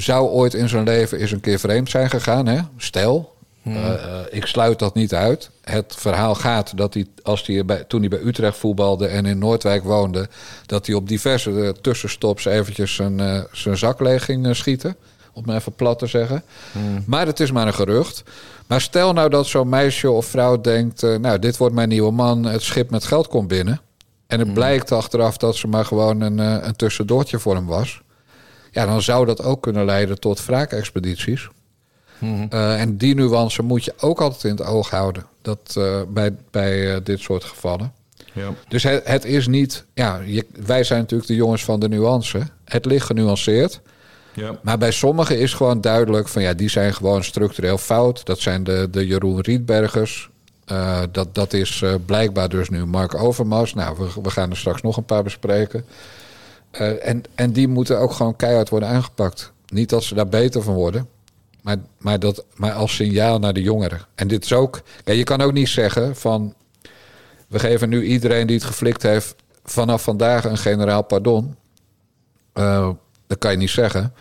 [0.00, 2.46] zou ooit in zijn leven eens een keer vreemd zijn gegaan.
[2.46, 2.60] Hè?
[2.76, 3.76] Stel, hmm.
[3.76, 3.92] uh,
[4.30, 5.50] ik sluit dat niet uit.
[5.64, 9.38] Het verhaal gaat dat hij, als hij bij, toen hij bij Utrecht voetbalde en in
[9.38, 10.28] Noordwijk woonde,
[10.66, 14.96] dat hij op diverse tussenstops eventjes zijn, zijn zak leeg ging schieten
[15.32, 16.42] om maar even plat te zeggen.
[16.72, 17.02] Hmm.
[17.06, 18.22] Maar het is maar een gerucht.
[18.66, 21.02] Maar stel nou dat zo'n meisje of vrouw denkt...
[21.02, 23.80] Uh, nou, dit wordt mijn nieuwe man, het schip met geld komt binnen...
[24.26, 24.56] en het hmm.
[24.56, 28.02] blijkt achteraf dat ze maar gewoon een, een tussendoortje voor hem was...
[28.70, 31.48] ja, dan zou dat ook kunnen leiden tot wraakexpedities.
[32.18, 32.46] Hmm.
[32.52, 35.26] Uh, en die nuance moet je ook altijd in het oog houden...
[35.42, 37.92] Dat, bij, bij dit soort gevallen.
[38.32, 38.54] Ja.
[38.68, 39.84] Dus het, het, is niet...
[39.94, 42.40] Ja, je, wij zijn natuurlijk de jongens van de nuance.
[42.64, 43.80] Het ligt genuanceerd...
[44.38, 44.58] Ja.
[44.62, 48.26] Maar bij sommigen is gewoon duidelijk van ja, die zijn gewoon structureel fout.
[48.26, 50.28] Dat zijn de, de Jeroen Rietbergers.
[50.72, 53.74] Uh, dat, dat is uh, blijkbaar dus nu Mark Overmars.
[53.74, 55.84] Nou, we, we gaan er straks nog een paar bespreken.
[56.72, 59.52] Uh, en, en die moeten ook gewoon keihard worden aangepakt.
[59.66, 61.08] Niet dat ze daar beter van worden.
[61.62, 64.00] Maar, maar, dat, maar als signaal naar de jongeren.
[64.14, 64.80] En dit is ook.
[65.04, 66.54] Je kan ook niet zeggen van.
[67.48, 69.34] We geven nu iedereen die het geflikt heeft.
[69.64, 71.56] vanaf vandaag een generaal pardon.
[73.26, 74.12] Dat kan je niet zeggen.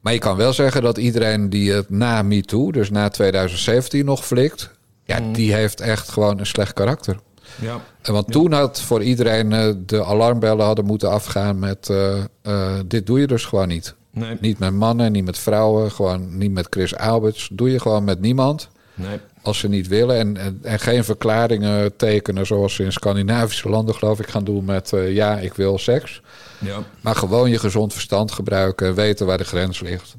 [0.00, 4.26] Maar je kan wel zeggen dat iedereen die het na MeToo, dus na 2017 nog
[4.26, 4.70] flikt,
[5.04, 5.32] ja, mm.
[5.32, 7.18] die heeft echt gewoon een slecht karakter.
[7.60, 7.80] Ja.
[8.02, 12.78] En want toen had voor iedereen uh, de alarmbellen hadden moeten afgaan met uh, uh,
[12.86, 13.94] dit doe je dus gewoon niet.
[14.10, 14.36] Nee.
[14.40, 17.48] Niet met mannen, niet met vrouwen, gewoon niet met Chris Alberts.
[17.52, 18.68] Doe je gewoon met niemand.
[18.94, 19.18] Nee.
[19.42, 20.16] Als ze niet willen.
[20.16, 24.64] En, en, en, geen verklaringen tekenen zoals ze in Scandinavische landen geloof ik gaan doen
[24.64, 26.22] met ja, ik wil seks.
[26.58, 26.78] Ja.
[27.00, 30.14] Maar gewoon je gezond verstand gebruiken, weten waar de grens ligt.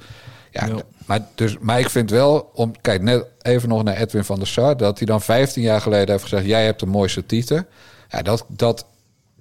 [0.66, 4.38] Ja, Maar, dus, maar ik vind wel, om, kijk net even nog naar Edwin van
[4.38, 7.62] der Sar, dat hij dan 15 jaar geleden heeft gezegd: Jij hebt de mooiste titel.
[8.10, 8.86] Ja, dat, dat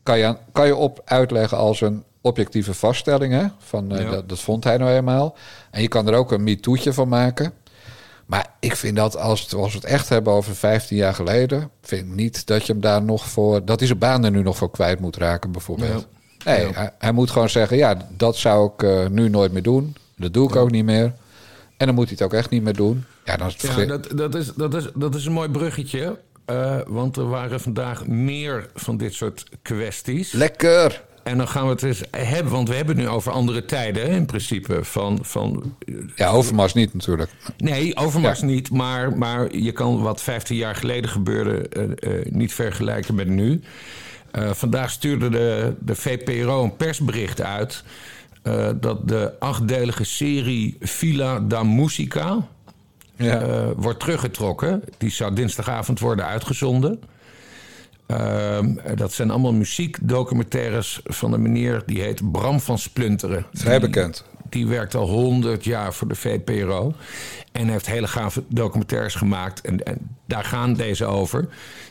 [0.02, 3.33] kan, je, kan je op uitleggen als een objectieve vaststelling.
[3.33, 3.46] Hè?
[3.59, 5.37] Van, uh, dat, dat, vond hij nou eenmaal.
[5.70, 7.52] En je kan er ook een MeToo'tje van maken.
[8.26, 12.07] Maar ik vind dat als, als we het echt hebben over 15 jaar geleden, vind
[12.07, 13.64] ik niet dat je hem daar nog voor.
[13.64, 16.07] dat hij zijn baan er nu nog voor kwijt moet raken, bijvoorbeeld.
[16.44, 16.66] Nee,
[16.98, 19.96] hij, moet gewoon zeggen: ja, dat zou ik uh, nu nooit meer doen.
[20.16, 21.12] Dat doe ik ook niet meer.
[21.76, 23.05] En dan moet hij het ook echt niet meer doen.
[23.24, 26.18] Ja, dan is het ja, dat, dat, is, dat, is, dat is een mooi bruggetje.
[26.50, 30.33] Uh, want er waren vandaag meer van dit soort kwesties.
[30.33, 31.05] Lekker!
[31.22, 34.07] En dan gaan we het eens hebben, want we hebben het nu over andere tijden
[34.09, 34.85] in principe.
[34.85, 35.76] Van, van,
[36.14, 37.31] ja, Overmars niet natuurlijk.
[37.57, 42.55] Nee, Overmars niet, maar, maar je kan wat 15 jaar geleden gebeurde uh, uh, niet
[42.55, 43.61] vergelijken met nu.
[44.52, 47.85] Vandaag stuurde de, de VPRO een persbericht uit...
[48.46, 52.46] Uh, dat de achtdelige serie Villa da Musica
[53.16, 53.46] ja.
[53.46, 54.82] uh, wordt teruggetrokken.
[54.98, 57.00] Die zou dinsdagavond worden uitgezonden.
[58.94, 63.46] dat zijn allemaal muziekdocumentaires van een meneer die heet Bram van Splunteren.
[63.52, 64.24] Vrij bekend.
[64.48, 66.94] Die werkt al honderd jaar voor de VPRO.
[67.52, 69.61] En heeft hele gave documentaires gemaakt.
[69.61, 71.48] En, en daar gaan deze over.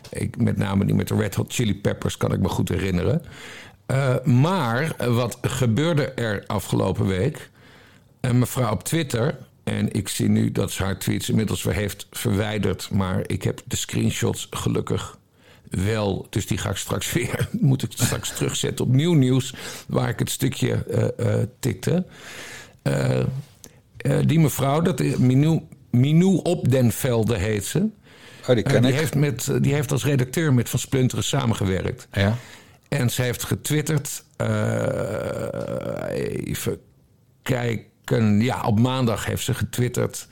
[0.09, 3.21] Ik, met name die met de Red Hot Chili Peppers kan ik me goed herinneren.
[3.91, 7.49] Uh, maar wat gebeurde er afgelopen week?
[8.21, 9.37] Een mevrouw op Twitter.
[9.63, 12.89] En ik zie nu dat ze haar tweets inmiddels weer heeft verwijderd.
[12.91, 15.17] Maar ik heb de screenshots gelukkig
[15.69, 16.27] wel.
[16.29, 17.49] Dus die ga ik straks weer.
[17.51, 19.53] Moet ik straks terugzetten op nieuw nieuws.
[19.87, 20.85] Waar ik het stukje
[21.19, 22.05] uh, uh, tikte.
[22.81, 23.23] eh,
[24.25, 27.79] die mevrouw, dat is Minou, Minou Opdenvelde heet ze.
[28.47, 28.97] Oh, die Eh, die, ik.
[28.97, 32.07] heeft met, die heeft als redacteur met Van Splunteren samengewerkt.
[32.11, 32.37] Ja.
[32.99, 34.23] En ze heeft getwitterd.
[34.37, 34.47] eh,
[36.47, 36.77] even
[37.41, 38.41] kijken.
[38.41, 40.27] Ja, op maandag heeft ze getwitterd.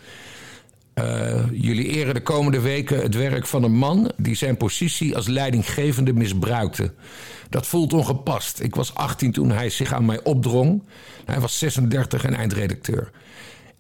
[0.94, 5.28] eh, jullie eren de komende weken het werk van een man die zijn positie als
[5.28, 6.94] leidinggevende misbruikte.
[7.50, 8.60] Dat voelt ongepast.
[8.60, 10.84] Ik was 18 toen hij zich aan mij opdrong.
[11.26, 13.12] Hij was 36 en eindredacteur.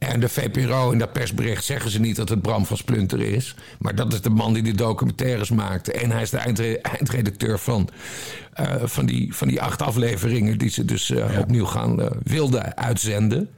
[0.07, 3.55] En de VPRO in dat persbericht zeggen ze niet dat het Bram van Splunter is.
[3.79, 5.91] Maar dat is de man die de documentaires maakte.
[5.91, 7.89] En hij is de eindre- eindredacteur van,
[8.53, 12.77] eh, van, die, van die acht afleveringen die ze dus eh, opnieuw gaan eh, wilden
[12.77, 13.49] uitzenden.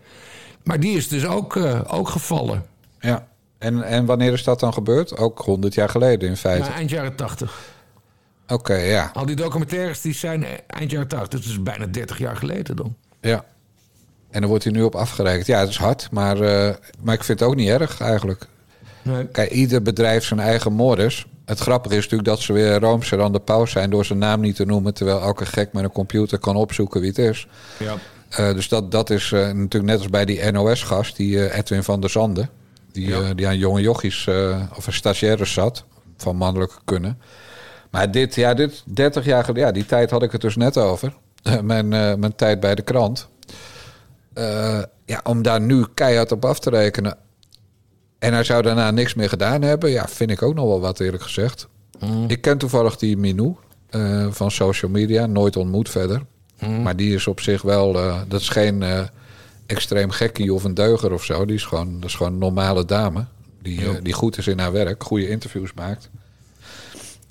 [0.63, 1.55] Maar die is dus ook,
[1.88, 2.65] ook gevallen.
[2.99, 3.27] ja.
[3.58, 5.17] En, en wanneer is dat dan gebeurd?
[5.17, 6.69] Ook 100 jaar geleden in feite.
[6.69, 7.73] Eind jaren 80.
[8.47, 9.10] Oké, ja.
[9.13, 11.41] Al die documentaires die zijn eind jaren 80.
[11.41, 12.95] Dus bijna 30 jaar geleden dan.
[13.21, 13.45] ja.
[14.36, 15.45] En dan wordt hij nu op afgerekend.
[15.45, 18.48] Ja, het is hard, maar, eh, maar ik vind het ook niet erg eigenlijk.
[19.02, 19.28] Nee.
[19.28, 21.26] Kijk, ieder bedrijf zijn eigen modus.
[21.45, 23.89] Het grappige is natuurlijk dat ze weer roomser dan de paus zijn...
[23.89, 24.93] door zijn naam niet te noemen...
[24.93, 27.48] terwijl elke gek met een computer kan opzoeken wie het is.
[27.80, 27.95] Ja.
[28.30, 32.00] Eh, dus dat, dat is eh, natuurlijk net als bij die NOS-gast, die Edwin van
[32.00, 32.50] der Zanden...
[32.91, 33.34] die, Ja.
[33.34, 34.28] die aan jonge jochies
[34.76, 35.84] of een stagiaires zat
[36.17, 37.19] van mannelijke kunnen.
[37.91, 40.78] Maar dit, ja, dit 30 jaar geleden, ja, die tijd had ik het dus net
[40.78, 41.13] over.
[41.62, 41.88] mijn,
[42.19, 43.30] mijn tijd bij de krant.
[44.36, 47.17] Eh, ja, om daar nu keihard op af te rekenen.
[48.19, 49.89] En hij zou daarna niks meer gedaan hebben.
[49.89, 51.67] Ja, vind ik ook nog wel wat eerlijk gezegd.
[52.28, 53.56] Ik ken toevallig die Minou
[53.89, 55.26] eh, van social media.
[55.26, 56.21] Nooit ontmoet verder.
[56.84, 58.00] Maar die is op zich wel...
[58.00, 58.84] eh, dat is geen
[59.65, 61.45] extreem gekkie of een deuger of zo.
[61.45, 63.26] Die is gewoon, dat is gewoon een normale dame.
[63.62, 65.04] Die, die goed is in haar werk.
[65.04, 66.10] Goede interviews maakt.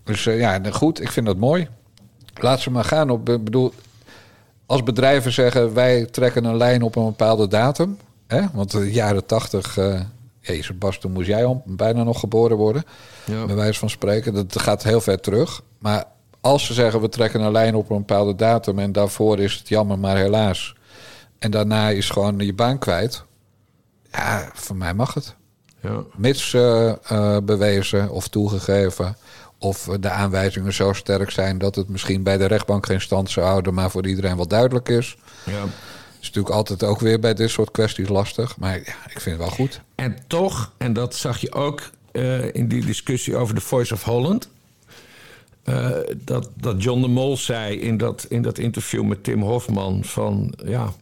[0.04, 1.00] Dus ja, goed.
[1.00, 1.68] Ik vind dat mooi.
[2.34, 3.10] Laat ze maar gaan.
[3.10, 3.72] Op, ik bedoel,
[4.66, 7.98] als bedrijven zeggen wij trekken een lijn op een bepaalde datum.
[8.26, 8.42] Hè?
[8.52, 9.78] Want de jaren tachtig,
[10.40, 12.84] jezus Bas, toen moest jij om, bijna nog geboren worden.
[13.24, 13.44] Ja.
[13.44, 14.34] Bij wijze van spreken.
[14.34, 15.62] Dat gaat heel ver terug.
[15.78, 16.04] Maar
[16.40, 19.68] als ze zeggen we trekken een lijn op een bepaalde datum en daarvoor is het
[19.68, 20.74] jammer, maar helaas.
[21.38, 23.24] En daarna is gewoon je baan kwijt.
[24.12, 25.34] Ja, voor mij mag het.
[25.80, 26.02] Ja.
[26.16, 26.92] Mits eh,
[27.42, 29.16] bewezen of toegegeven.
[29.64, 33.46] Of de aanwijzingen zo sterk zijn dat het misschien bij de rechtbank geen stand zou
[33.46, 35.16] houden, maar voor iedereen wel duidelijk is.
[35.46, 35.64] ja.
[36.20, 38.56] is natuurlijk altijd ook weer bij dit soort kwesties lastig.
[38.56, 39.80] Maar ja, ik vind het wel goed.
[39.94, 44.02] En toch, en dat zag je ook eh, in die discussie over de Voice of
[44.02, 44.48] Holland.
[45.64, 50.04] eh, dat, dat John de Mol zei in dat, in dat interview met Tim Hofman
[50.04, 50.92] van ja.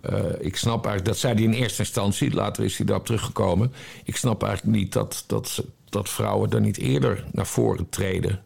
[0.00, 3.72] eh, ik snap eigenlijk, dat zei hij in eerste instantie, later is hij daarop teruggekomen.
[4.04, 8.42] Ik snap eigenlijk niet dat, dat, ze- dat vrouwen er niet eerder naar voren treden.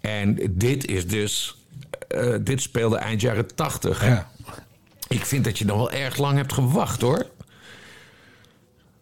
[0.00, 1.56] En dit is dus,
[2.08, 4.04] eh, dit speelde eind jaren tachtig.
[4.04, 4.30] Ja.
[5.08, 7.26] Ik vind dat je nog wel erg lang hebt gewacht hoor.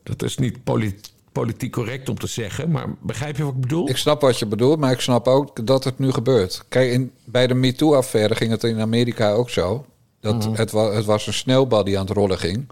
[0.03, 1.01] Dat is niet poli-
[1.33, 3.88] politiek correct om te zeggen, maar begrijp je wat ik bedoel?
[3.88, 6.64] Ik snap wat je bedoelt, maar ik snap ook dat het nu gebeurt.
[6.68, 9.87] Kijk, in, bij de MeToo-affaire ging het in Amerika ook zo.
[10.21, 12.68] Dat het, wa- het was een sneeuwbal die aan het rollen ging.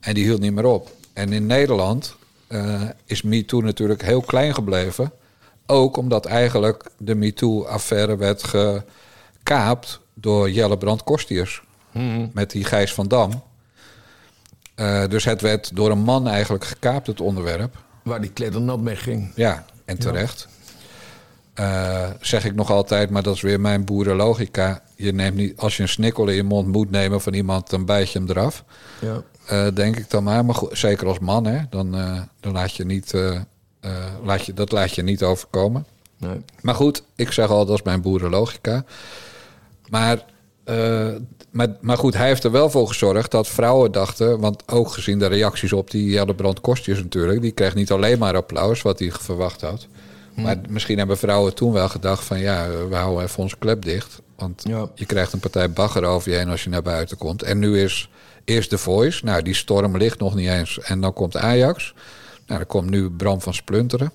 [0.00, 0.90] En die hield niet meer op.
[1.12, 2.16] En in Nederland
[2.52, 5.12] eh, is MeToo natuurlijk heel klein gebleven.
[5.66, 11.62] Ook omdat eigenlijk de MeToo-affaire werd gekaapt door Jelle Brand Kostiers.
[12.32, 13.42] Met die Gijs van Dam.
[14.74, 17.76] Eh, dus het werd door een man eigenlijk gekaapt, het onderwerp.
[18.02, 19.32] Waar die kledder nat mee ging.
[19.34, 20.48] Ja, en terecht.
[21.54, 24.82] Eh, zeg ik nog altijd, maar dat is weer mijn boerenlogica.
[24.96, 27.84] Je neemt niet, als je een snikkel in je mond moet nemen van iemand, dan
[27.84, 28.64] bijt je hem eraf.
[29.00, 29.22] Ja.
[29.52, 30.44] Eh, denk ik dan maar.
[30.44, 33.40] Maar goed, zeker als man, hè, dan, eh, dan laat je niet, eh,
[34.24, 35.86] laat je, dat laat je niet overkomen.
[36.16, 36.40] Nee.
[36.60, 38.84] Maar goed, ik zeg al, dat is mijn boerenlogica.
[39.88, 40.24] Maar,
[41.50, 44.40] maar, maar goed, hij heeft er wel voor gezorgd dat vrouwen dachten...
[44.40, 47.40] want ook gezien de reacties op die Jelle Brand Kostjes natuurlijk...
[47.40, 49.86] die kreeg niet alleen maar applaus, wat hij verwacht had.
[50.34, 52.38] Maar misschien hebben vrouwen toen wel gedacht van...
[52.38, 54.20] ja, we houden even onze klep dicht.
[54.36, 54.88] Want Ja.
[54.94, 57.42] je krijgt een partij bagger over je heen als je naar buiten komt.
[57.42, 58.10] En nu is
[58.44, 59.24] eerst de Voice.
[59.24, 60.78] Nou, die storm ligt nog niet eens.
[60.78, 61.94] En dan komt Ajax.
[62.46, 64.12] Nou, dan komt nu Bram van Splunteren.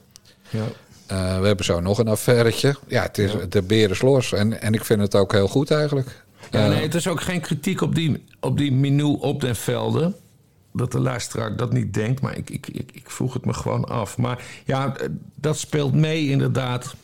[0.50, 0.64] Ja.
[1.08, 2.76] Eh, we hebben zo nog een affairetje.
[2.88, 4.34] Ja, het is, de beer is los.
[4.34, 6.26] En, en ik vind het ook heel goed eigenlijk.
[6.52, 9.56] Ja, Eh, nee, het is ook geen kritiek op die, op die Minou op den
[9.56, 10.16] velden.
[10.74, 13.86] Dat de luisteraar dat niet denkt, maar ik, ik, ik, ik vroeg het me gewoon
[13.86, 14.18] af.
[14.18, 16.96] Maar ja, eh, dat speelt mee inderdaad.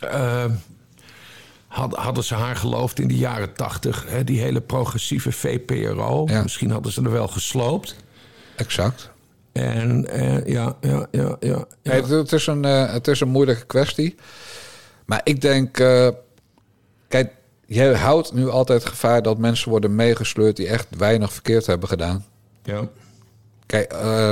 [0.00, 0.48] Had,
[1.68, 6.26] hadden ze haar geloofd in de jaren tachtig, die hele progressieve VPRO.
[6.26, 6.42] Ja.
[6.42, 7.96] Misschien hadden ze er wel gesloopt.
[8.56, 9.10] Exact.
[9.52, 11.64] En eh, ja, ja, ja, ja.
[11.82, 14.14] Nee, het, is een, eh, het is een moeilijke kwestie.
[15.04, 15.78] Maar ik denk...
[15.78, 16.08] eh,
[17.08, 17.32] kijk,
[17.66, 20.56] je houdt nu altijd gevaar dat mensen worden meegesleurd...
[20.56, 22.24] die echt weinig verkeerd hebben gedaan.
[22.62, 22.88] Ja.
[23.66, 24.30] Kijk, eh,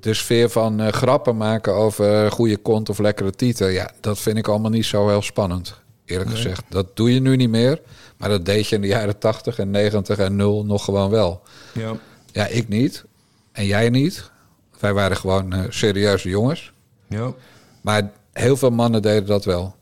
[0.00, 3.72] de sfeer van grappen maken over goede kont of lekkere tieten...
[3.72, 6.62] ja, dat vind ik allemaal niet zo heel spannend, eerlijk gezegd.
[6.68, 7.80] Dat doe je nu niet meer,
[8.16, 11.42] maar dat deed je in de jaren 80 en 90 en 0 nog gewoon wel.
[11.72, 11.92] Ja.
[12.32, 13.04] Ja, ik niet.
[13.52, 14.30] En jij niet.
[14.80, 16.72] Wij waren gewoon eh, serieuze jongens.
[17.08, 17.32] Ja.
[17.80, 19.74] Maar heel veel mannen deden dat wel.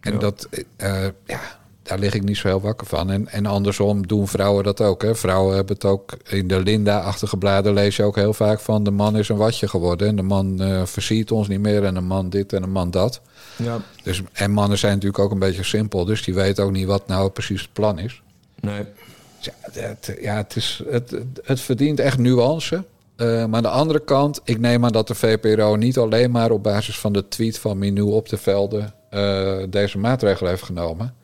[0.00, 0.18] En Ja.
[0.18, 1.40] dat, eh, ja,
[1.82, 3.10] daar lig ik niet zo heel wakker van.
[3.10, 5.02] En, en andersom doen vrouwen dat ook.
[5.02, 5.14] Hè.
[5.14, 8.84] Vrouwen hebben het ook in de Linda-achtige bladen lees je ook heel vaak van...
[8.84, 11.84] de man is een watje geworden en de man eh versiert ons niet meer...
[11.84, 13.20] en een man dit en een man dat.
[13.56, 13.80] Ja.
[14.02, 16.04] Dus, en mannen zijn natuurlijk ook een beetje simpel...
[16.04, 18.22] dus die weten ook niet wat nou precies het plan is.
[18.60, 18.84] Nee.
[19.40, 22.84] Ja, het, ja, het, is, het, het verdient echt nuance.
[23.16, 26.50] Eh, maar aan de andere kant, ik neem aan dat de VPRO niet alleen maar
[26.50, 31.14] op basis van de tweet van Minou op de velden eh, deze maatregel heeft genomen.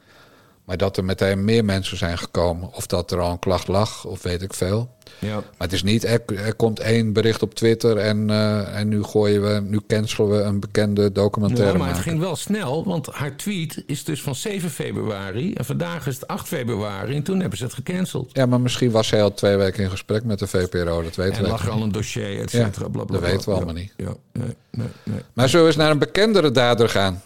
[0.65, 2.73] Maar dat er meteen meer mensen zijn gekomen.
[2.73, 4.91] Of dat er al een klacht lag, of weet ik veel.
[5.19, 5.35] Ja.
[5.35, 9.03] Maar het is niet, er, er komt één bericht op Twitter en, eh, en nu
[9.03, 11.73] gooien we, nu cancelen we een bekende documentaire.
[11.73, 15.53] Ja, maar het ging wel snel, want haar tweet is dus van 7 februari.
[15.55, 17.17] En vandaag is het 8 februari.
[17.17, 18.31] En toen hebben ze het gecanceld.
[18.33, 21.37] Ja, maar misschien was hij al twee weken in gesprek met de VPRO, dat weten
[21.37, 21.75] En we lag er niet.
[21.75, 22.85] al een dossier, et cetera.
[22.85, 23.93] Ja, bla, bla, dat weten we Ja, allemaal niet.
[23.97, 25.21] Ja, nee, nee, nee.
[25.33, 27.23] Maar zullen we eens naar een bekendere dader gaan?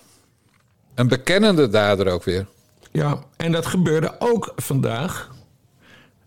[0.95, 2.47] Een bekennende dader ook weer.
[2.97, 5.31] Ja, en dat gebeurde ook vandaag.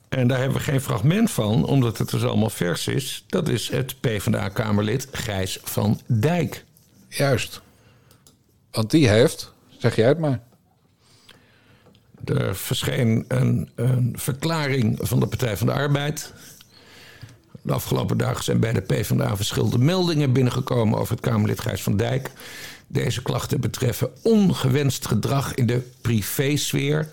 [0.10, 3.23] En daar hebben we geen fragment van, omdat het dus allemaal vers is.
[3.27, 6.65] Dat is het PvdA-Kamerlid Gijs van Dijk.
[7.08, 7.62] Juist.
[8.71, 10.39] Want die heeft, zeg jij het maar.
[12.25, 16.34] Er verscheen een, een verklaring van de Partij van de Arbeid.
[17.62, 21.97] De afgelopen dagen zijn bij de PvdA verschillende meldingen binnengekomen over het Kamerlid Gijs van
[21.97, 22.32] Dijk.
[22.91, 27.12] Deze klachten betreffen ongewenst gedrag in de privésfeer.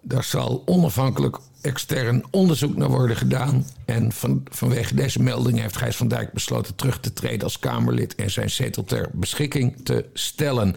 [0.00, 3.66] Daar zal onafhankelijk extern onderzoek naar worden gedaan.
[3.84, 8.14] En van, vanwege deze melding heeft Gijs van Dijk besloten terug te treden als Kamerlid
[8.14, 10.76] en zijn zetel ter beschikking te stellen.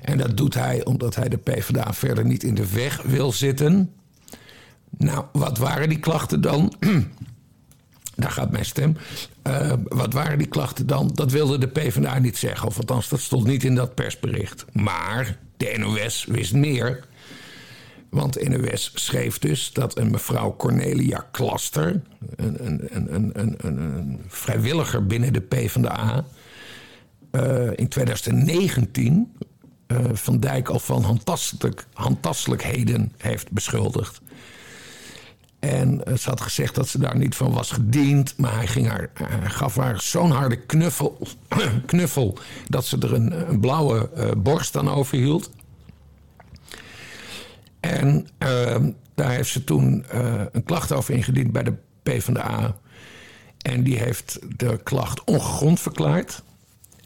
[0.00, 3.92] En dat doet hij omdat hij de PvdA verder niet in de weg wil zitten.
[4.96, 6.74] Nou, wat waren die klachten dan?
[8.20, 8.96] Daar gaat mijn stem.
[9.42, 11.10] Eh, wat waren die klachten dan?
[11.14, 12.68] Dat wilde de PvdA niet zeggen.
[12.68, 14.64] Of althans, dat stond niet in dat persbericht.
[14.72, 17.08] Maar de NOS wist meer.
[18.10, 22.02] Want NOS schreef dus dat een mevrouw Cornelia Klaster...
[22.36, 26.24] een, een, een, een, een vrijwilliger binnen de PvdA...
[27.30, 29.32] eh in 2019
[29.86, 34.20] eh, Van Dijk al van handtastelijk, handtastelijkheden heeft beschuldigd.
[35.60, 38.36] En eh, ze had gezegd dat ze daar niet van was gediend.
[38.36, 41.18] Maar hij, ging haar, hij gaf haar zo'n harde knuffel,
[41.86, 42.38] knuffel...
[42.68, 45.50] dat ze er een, een blauwe eh, borst aan overhield.
[47.80, 52.76] En ehm, daar heeft ze toen eh, een klacht over ingediend bij de PvdA.
[53.58, 56.42] En die heeft de klacht ongegrond verklaard.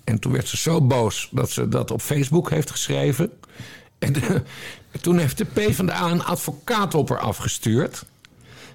[0.05, 3.31] En toen werd ze zo boos dat ze dat op Facebook heeft geschreven.
[3.99, 4.15] En
[5.01, 8.05] toen heeft de PvdA een advocaat op haar afgestuurd.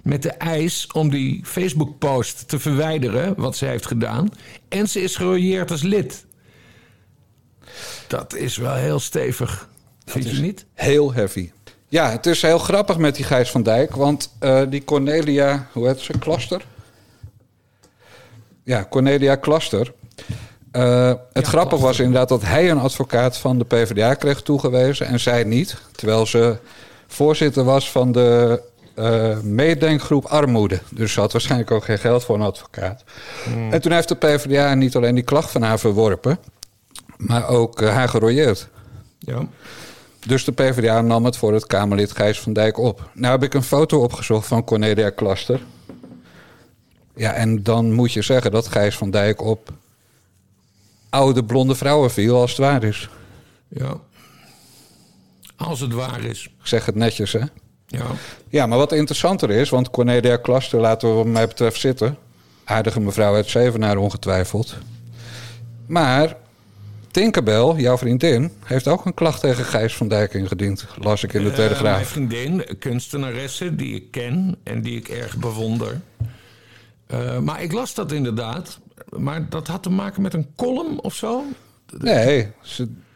[0.03, 4.29] Met de eis om die Facebook-post te verwijderen, wat ze heeft gedaan.
[4.67, 6.25] En ze is gerooieerd als lid.
[8.07, 9.69] Dat is wel heel stevig.
[10.05, 10.65] Vind je niet?
[10.73, 11.51] Heel heavy.
[11.88, 13.95] Ja, het is heel grappig met die Gijs van Dijk.
[13.95, 16.17] Want eh, die Cornelia, hoe heet ze?
[16.17, 16.65] Klaster?
[18.63, 19.93] Ja, Cornelia Klaster.
[20.71, 25.19] Eh, het grappige was inderdaad dat hij een advocaat van de PvdA kreeg toegewezen en
[25.19, 25.81] zij niet.
[25.91, 26.57] Terwijl ze
[27.07, 28.62] voorzitter was van de
[28.99, 30.79] eh, meedenkgroep Armoede.
[30.91, 33.03] Dus ze had waarschijnlijk ook geen geld voor een advocaat.
[33.71, 36.39] En toen heeft de PvdA niet alleen die klacht van haar verworpen,
[37.17, 38.67] maar ook eh, haar gerooieerd.
[39.19, 39.47] Ja.
[40.27, 43.09] Dus de PvdA nam het voor het Kamerlid Gijs van Dijk op.
[43.13, 45.62] Nou heb ik een foto opgezocht van Cornelia Klaster.
[47.15, 49.73] Ja, en dan moet je zeggen dat Gijs van Dijk op
[51.09, 53.09] oude blonde vrouwen viel als het waar is.
[53.67, 53.93] ja.
[55.55, 56.45] Als het waar is.
[56.45, 57.41] Ik zeg het netjes, hè?
[57.91, 58.06] Ja.
[58.49, 62.17] Ja, maar wat interessanter is, want Cornelia Klaster laten we wat mij betreft zitten.
[62.63, 64.75] Aardige mevrouw uit Zevenaar ongetwijfeld.
[65.86, 66.36] Maar
[67.12, 70.86] Tinkerbell, jouw vriendin, heeft ook een klacht tegen Gijs van Dijk ingediend.
[71.02, 72.08] Las ik in de Eh, mijn Telegraaf.
[72.08, 76.02] vriendin, een kunstenaresse die ik ken en die ik erg bewonder.
[77.08, 78.80] Eh, maar ik las dat inderdaad.
[79.17, 81.43] Maar dat had te maken met een column of zo?
[81.97, 82.47] Nee,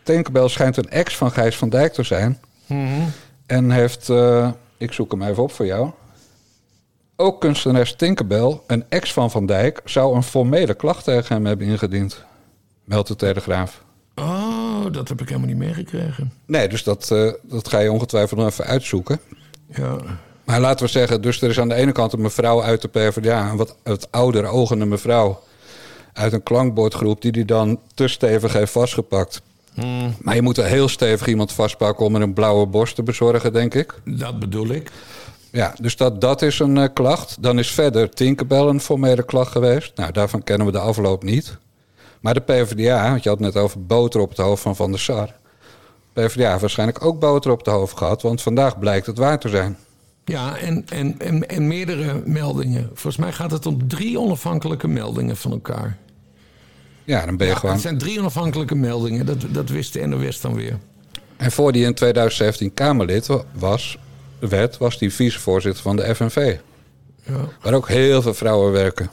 [0.04, 2.40] Tinkerbell schijnt een ex van Gijs van Dijk te zijn.
[3.46, 4.52] En heeft, eh,
[4.84, 5.92] ik zoek hem even op voor jou.
[7.16, 11.68] Ook kunstenares Tinkerbell, een ex van Van Dijk, zou een formele klacht tegen hem hebben
[11.68, 12.24] ingediend.
[12.84, 13.84] Meldt de Telegraaf.
[14.16, 16.34] Oh, dat heb ik helemaal niet meegekregen.
[16.46, 19.20] Nee, dus dat, eh, dat ga je ongetwijfeld nog even uitzoeken.
[19.68, 19.98] Ja.
[20.44, 22.88] Maar laten we zeggen, dus er is aan de ene kant een mevrouw uit de
[22.88, 25.44] PvdA, een wat, wat ouder ogende mevrouw
[26.14, 29.42] uit een klankbordgroep, die die dan te stevig heeft vastgepakt.
[30.22, 33.54] Maar je moet er heel stevig iemand vastpakken om er een blauwe borst te bezorgen,
[33.54, 33.94] denk ik.
[34.06, 34.92] Dat bedoel ik.
[35.52, 37.38] Ja, dus dat, dat is een eh, klacht.
[37.40, 39.98] Dan is verder Tinkerbell een formele klacht geweest.
[39.98, 41.58] Nou, daarvan kennen we de afloop niet.
[42.20, 44.92] Maar de PvdA, want je had het net over boter op het hoofd van Van
[44.92, 45.34] der Sar.
[46.14, 49.50] PvdA heeft waarschijnlijk ook boter op het hoofd gehad, want vandaag blijkt het waar te
[49.50, 49.78] zijn.
[50.26, 52.86] Ja, en, en, en, en meerdere meldingen.
[52.88, 55.98] Volgens mij gaat het om drie onafhankelijke meldingen van elkaar.
[57.04, 57.74] Ja, dan ben je Ja, gewoon.
[57.76, 59.26] het zijn drie onafhankelijke meldingen.
[59.26, 60.78] Dat, dat wist de NOS dan weer.
[61.38, 63.98] En voor die in 2017 Kamerlid wa- was,
[64.40, 66.56] werd, was die vicevoorzitter van de FNV.
[67.26, 67.34] Ja.
[67.62, 69.10] Waar ook heel veel vrouwen werken.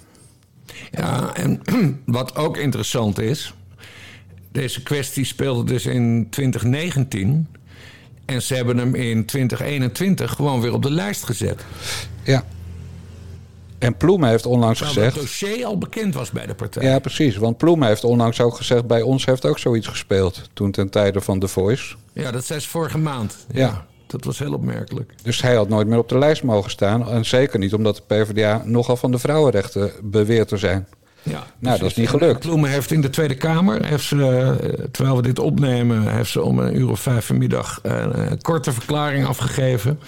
[0.90, 1.61] Ja, en
[2.07, 3.55] wat ook interessant is.
[4.53, 7.48] Deze kwestie speelde dus in 2019.
[8.24, 11.64] En ze hebben hem in 2021 gewoon weer op de lijst gezet.
[12.22, 12.44] Ja.
[13.81, 15.14] En Ploemen heeft onlangs het gezegd.
[15.14, 16.83] dossier al bekend was bij de partij.
[16.83, 17.37] Ja, precies.
[17.37, 20.51] Want Ploemen heeft onlangs ook gezegd: bij ons heeft ook zoiets gespeeld.
[20.53, 21.95] Toen ten tijde van The Voice.
[22.12, 23.37] Ja, dat zei ze vorige maand.
[23.53, 23.87] Ja.
[24.07, 25.12] Dat was heel opmerkelijk.
[25.23, 27.09] Dus hij had nooit meer op de lijst mogen staan.
[27.09, 30.87] En zeker niet omdat de PvdA nogal van de vrouwenrechten beweert te zijn.
[31.23, 32.40] Ja, Nou, dat is niet gelukt.
[32.40, 36.43] Ploemen heeft in de Tweede Kamer, heeft ze, eh, terwijl we dit opnemen, heeft ze
[36.43, 40.01] om een uur of vijf vanmiddag eh, een korte verklaring afgegeven.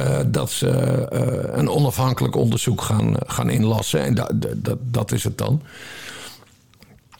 [0.00, 4.00] Eh, dat ze eh, een onafhankelijk onderzoek gaan, gaan inlassen.
[4.04, 5.62] En da- da- da- dat is het dan.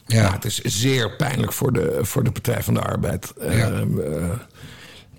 [0.05, 0.31] Ja.
[0.33, 3.33] het is zeer pijnlijk voor de, voor de Partij van de Arbeid.
[3.41, 3.83] Eh, eh,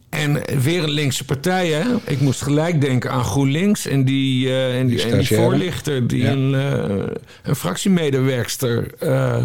[0.08, 1.84] en weer een linkse partij, hè?
[2.06, 5.50] Ik moest gelijk denken aan GroenLinks en die, eh, en die, Die en die stagiaire.
[5.50, 6.30] voorlichter die Ja.
[6.30, 7.06] een, eh,
[7.42, 9.44] een fractiemedewerkster eh,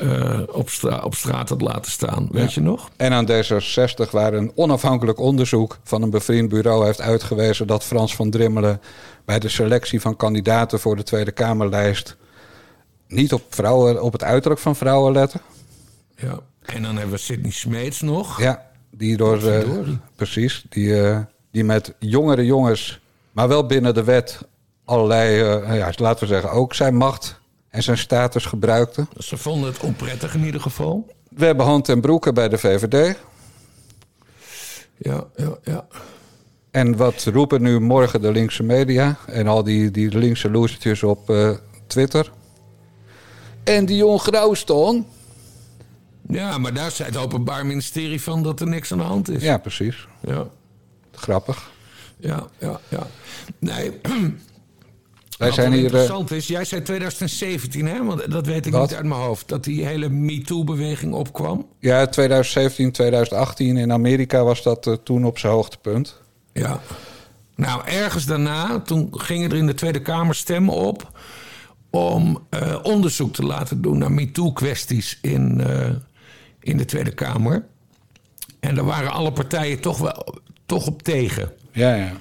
[0.00, 2.28] eh, op, stra op straat had laten staan.
[2.30, 2.90] Weet je nog?
[2.96, 8.14] En aan D66 waar een onafhankelijk onderzoek van een bevriend bureau heeft uitgewezen dat Frans
[8.14, 8.80] van Drimmelen
[9.24, 12.16] bij de selectie van kandidaten voor de Tweede Kamerlijst
[13.08, 15.40] niet op, vrouwen, op het uiterlijk van vrouwen lette.
[16.16, 16.38] Ja.
[16.62, 18.40] En dan hebben we Sidney Smeets nog.
[18.40, 19.46] Ja, die door.
[19.46, 21.18] eh, precies, die, eh,
[21.50, 23.00] die met jongere jongens,
[23.32, 24.38] maar wel binnen de wet,
[24.84, 25.34] allerlei,
[25.76, 27.39] ja, laten we zeggen, ook zijn macht
[27.70, 29.06] en zijn status gebruikte.
[29.18, 31.06] Ze vonden het onprettig in ieder geval.
[31.28, 33.16] We hebben hand en broeken bij de VVD.
[34.96, 35.86] Ja, ja, ja.
[36.70, 41.30] En wat roepen nu morgen de linkse media en al die, die linkse losertjes op
[41.30, 41.50] eh,
[41.86, 42.32] Twitter?
[43.64, 45.06] En die Jon Grauwston?
[46.28, 49.42] Ja, maar daar zei het Openbaar Ministerie van dat er niks aan de hand is.
[49.42, 50.06] Ja, precies.
[50.20, 50.46] ja,
[51.12, 51.70] Grappig.
[52.16, 52.80] ja, ja.
[52.88, 53.06] ja.
[53.58, 54.00] Nee,
[55.40, 55.78] Wij Wat zijn hier.
[55.78, 58.04] eh, interessant is, jij zei 2017, hè?
[58.04, 58.82] Want dat weet ik Wat?
[58.88, 59.48] niet uit mijn hoofd.
[59.48, 61.66] Dat die hele MeToo-beweging opkwam.
[61.78, 66.20] ja, 2017, 2018 in Amerika was dat eh, toen op zijn hoogtepunt.
[66.52, 66.80] Ja.
[67.56, 71.20] Nou, ergens daarna, toen gingen er in de Tweede Kamer stemmen op...
[71.90, 75.62] om eh, onderzoek te laten doen naar MeToo-kwesties in,
[76.60, 77.64] in de Tweede Kamer.
[78.60, 80.34] En daar waren alle partijen toch, wel,
[80.66, 81.52] toch op tegen.
[81.72, 82.12] Ja, ja.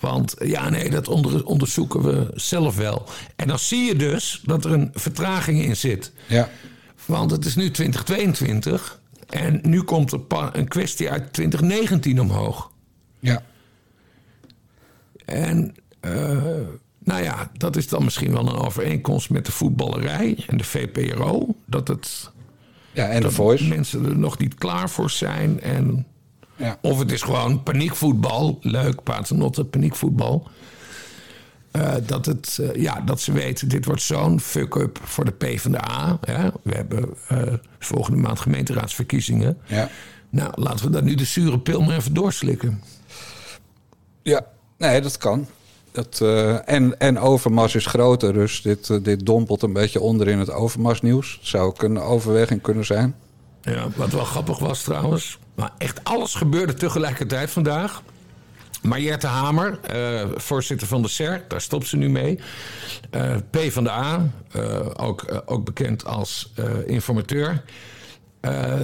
[0.00, 3.08] Want ja, nee, dat onder, onderzoeken we zelf wel.
[3.36, 6.12] En dan zie je dus dat er een vertraging in zit.
[6.26, 6.48] Ja,
[7.06, 10.12] Want het is nu 2022 en nu komt
[10.52, 12.70] een kwestie uit 2019 omhoog.
[13.20, 13.42] ja.
[15.24, 16.42] En eh,
[16.98, 21.54] nou ja, dat is dan misschien wel een overeenkomst met de voetballerij en de VPRO.
[21.66, 22.30] Dat, het,
[22.92, 23.64] ja en de voice.
[23.64, 25.60] mensen er nog niet klaar voor zijn.
[25.60, 26.06] En,
[26.60, 26.78] Ja.
[26.82, 28.58] Of het is gewoon paniekvoetbal.
[28.60, 30.48] Leuk, paternotte, paniekvoetbal.
[31.70, 36.18] Eh, dat, het, eh, ja, dat ze weten, dit wordt zo'n fuck-up voor de PvdA.
[36.20, 36.48] Hè?
[36.62, 37.42] We hebben eh,
[37.78, 39.58] volgende maand gemeenteraadsverkiezingen.
[39.66, 39.88] Ja.
[40.30, 42.82] Nou, laten we daar nu de zure pil maar even doorslikken.
[44.22, 44.46] Ja,
[44.78, 45.46] nee, dat kan.
[45.92, 46.20] Dat,
[46.64, 51.38] en, en Overmars is groter, dus dit, dit dompelt een beetje onder in het Overmars-nieuws.
[51.42, 53.14] Zou ook een overweging kunnen zijn.
[53.62, 55.38] Ja, wat wel grappig was trouwens.
[55.54, 58.02] Maar echt alles gebeurde tegelijkertijd vandaag.
[58.82, 62.38] Mariette Hamer, eh, voorzitter van de SER, daar stopt ze nu mee.
[63.10, 66.52] Eh, P van de A, eh, ook, ook bekend als
[66.86, 67.62] informateur.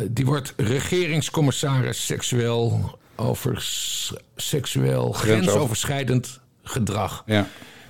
[0.08, 3.66] Die wordt regeringscommissaris seksueel, over,
[4.36, 7.22] seksueel grensoverschrijdend gedrag.
[7.26, 7.46] Ja.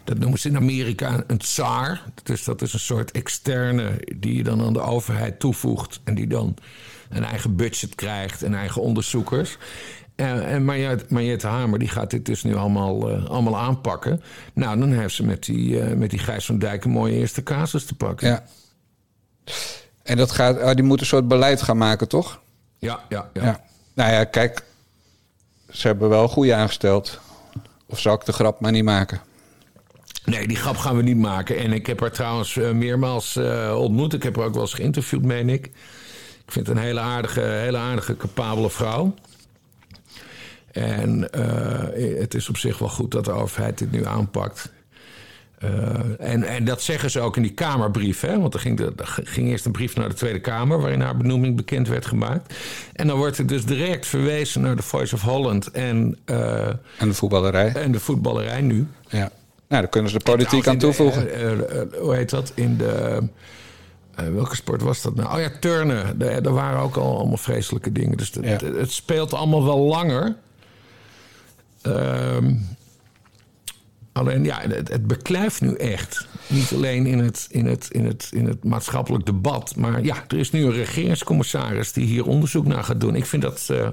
[0.07, 2.03] Dat noemen ze in Amerika een tsaar.
[2.23, 6.01] Dus dat is een soort externe die je dan aan de overheid toevoegt.
[6.05, 6.57] En die dan
[7.09, 9.59] een eigen budget krijgt en eigen onderzoekers.
[10.15, 14.23] En, en Mariette, Mariette Hamer die gaat dit dus nu allemaal, eh, allemaal aanpakken.
[14.53, 17.43] Nou, dan heeft ze met die, eh, met die Gijs van Dijk een mooie eerste
[17.43, 18.29] casus te pakken.
[18.29, 18.45] ja.
[20.03, 22.41] En dat gaat, ah, die moet een soort beleid gaan maken, toch?
[22.79, 23.31] ja, ja.
[23.33, 23.45] ja.
[23.45, 23.65] Ja.
[23.95, 24.63] Nou ja, kijk,
[25.71, 27.21] ze hebben wel goede aangesteld.
[27.87, 29.21] Of zal ik de grap maar niet maken?
[30.27, 31.57] Nee, die grap gaan we niet maken.
[31.57, 34.15] En ik heb haar trouwens uh, meermaals uh, ontmoet.
[34.15, 35.67] Ik heb haar ook wel eens geïnterviewd, meen ik.
[36.47, 39.15] Ik vind het een hele aardige, hele aardige, capabele vrouw.
[40.73, 44.73] En uh, het is op zich wel goed dat de overheid dit nu aanpakt.
[45.65, 45.71] Uh,
[46.19, 48.21] en, en dat zeggen ze ook in die Kamerbrief.
[48.21, 48.41] Hè?
[48.41, 50.81] Want er ging, de, er ging eerst een brief naar de Tweede Kamer...
[50.81, 52.55] waarin haar benoeming bekend werd gemaakt.
[52.93, 55.71] En dan wordt er dus direct verwezen naar de Voice of Holland...
[55.71, 57.73] en, uh, en de voetballerij.
[57.73, 58.87] En de voetballerij nu.
[59.09, 59.31] Ja.
[59.69, 61.25] Nou, daar kunnen ze de politiek aan toevoegen.
[61.25, 62.53] De, hoe heet dat?
[62.55, 63.23] In de...
[64.15, 65.35] welke sport was dat nou?
[65.35, 66.21] Oh ja, turnen.
[66.21, 68.17] Er waren ook al allemaal vreselijke dingen.
[68.17, 68.49] Dus ja.
[68.49, 70.37] het, het speelt allemaal wel langer...
[71.83, 72.77] Um,
[74.13, 76.27] alleen ja, het, het beklijft nu echt.
[76.47, 79.77] Niet alleen in het, in, het, in, het, in het maatschappelijk debat.
[79.77, 83.15] Maar ja, er is nu een regeringscommissaris die hier onderzoek naar gaat doen.
[83.15, 83.89] Ik vind dat, uh,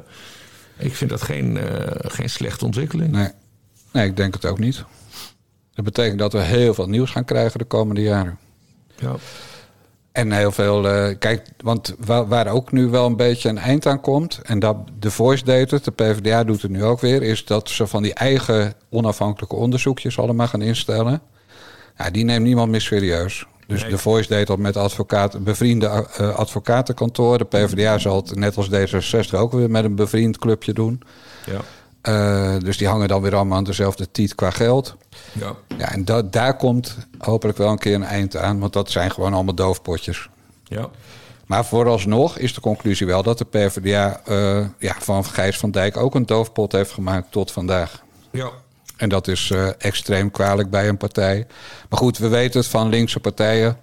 [0.78, 3.12] ik vind dat geen, uh, geen slechte ontwikkeling.
[3.12, 3.30] Nee.
[3.92, 4.84] nee, ik denk het ook niet.
[5.74, 8.38] Dat betekent dat we heel veel nieuws gaan krijgen de komende jaren.
[8.96, 9.16] Ja.
[10.12, 13.86] En heel veel, uh, kijk, want waar, waar, ook nu wel een beetje een eind
[13.86, 17.24] aan komt, en dat de Voice deed het, de PvdA doet het nu ook weer,
[17.24, 21.22] is dat ze van die eigen onafhankelijke onderzoekjes allemaal gaan instellen.
[21.98, 23.46] Ja, die neemt niemand meer serieus.
[23.68, 23.90] Dus nee.
[23.90, 27.38] de Voice deed dat met advocaat, bevriende uh, advocatenkantoor.
[27.38, 31.02] De PvdA zal het net als D66 ook weer met een bevriend clubje doen.
[31.46, 31.60] Ja.
[32.10, 34.96] Uh, dus die hangen dan weer allemaal aan dezelfde tiet qua geld.
[35.32, 35.56] Ja.
[35.78, 38.60] ja en da daar komt hopelijk wel een keer een eind aan.
[38.60, 40.30] Want dat zijn gewoon allemaal doofpotjes.
[40.64, 40.90] Ja.
[41.46, 45.98] Maar vooralsnog is de conclusie wel dat de PvdA uh, ja, van Gijs van Dijk
[45.98, 48.04] ook een doofpot heeft gemaakt tot vandaag.
[48.32, 48.50] Ja.
[48.98, 51.48] En dat is uh, extreem kwalijk bij een partij.
[51.90, 53.78] Maar goed, we weten het van linkse partijen.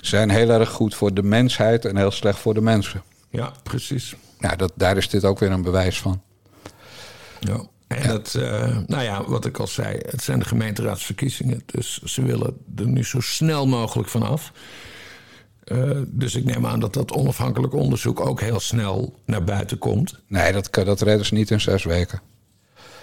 [0.00, 3.02] zijn heel erg goed voor de mensheid en heel slecht voor de mensen.
[3.30, 4.16] Ja, precies.
[4.38, 6.22] Ja, dat, daar is dit ook weer een bewijs van.
[7.44, 7.60] Ja.
[7.86, 8.08] En ja.
[8.08, 11.62] dat, uh, nou ja, wat ik al zei, het zijn de gemeenteraadsverkiezingen.
[11.66, 14.52] Dus ze willen er nu zo snel mogelijk vanaf.
[15.64, 20.20] Uh, dus ik neem aan dat dat onafhankelijk onderzoek ook heel snel naar buiten komt.
[20.26, 22.20] Nee, dat, dat redden ze niet in zes weken.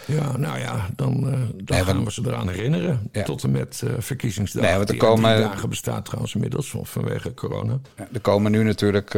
[0.06, 3.10] Ja, nou ja, dan, uh, dan nee, gaan we ze eraan herinneren.
[3.12, 3.24] Ja.
[3.24, 4.64] Tot en met uh, verkiezingsdag.
[4.64, 7.80] Nee, want er komen, dagen bestaat trouwens inmiddels vanwege corona.
[7.98, 9.16] Ja, er komen nu natuurlijk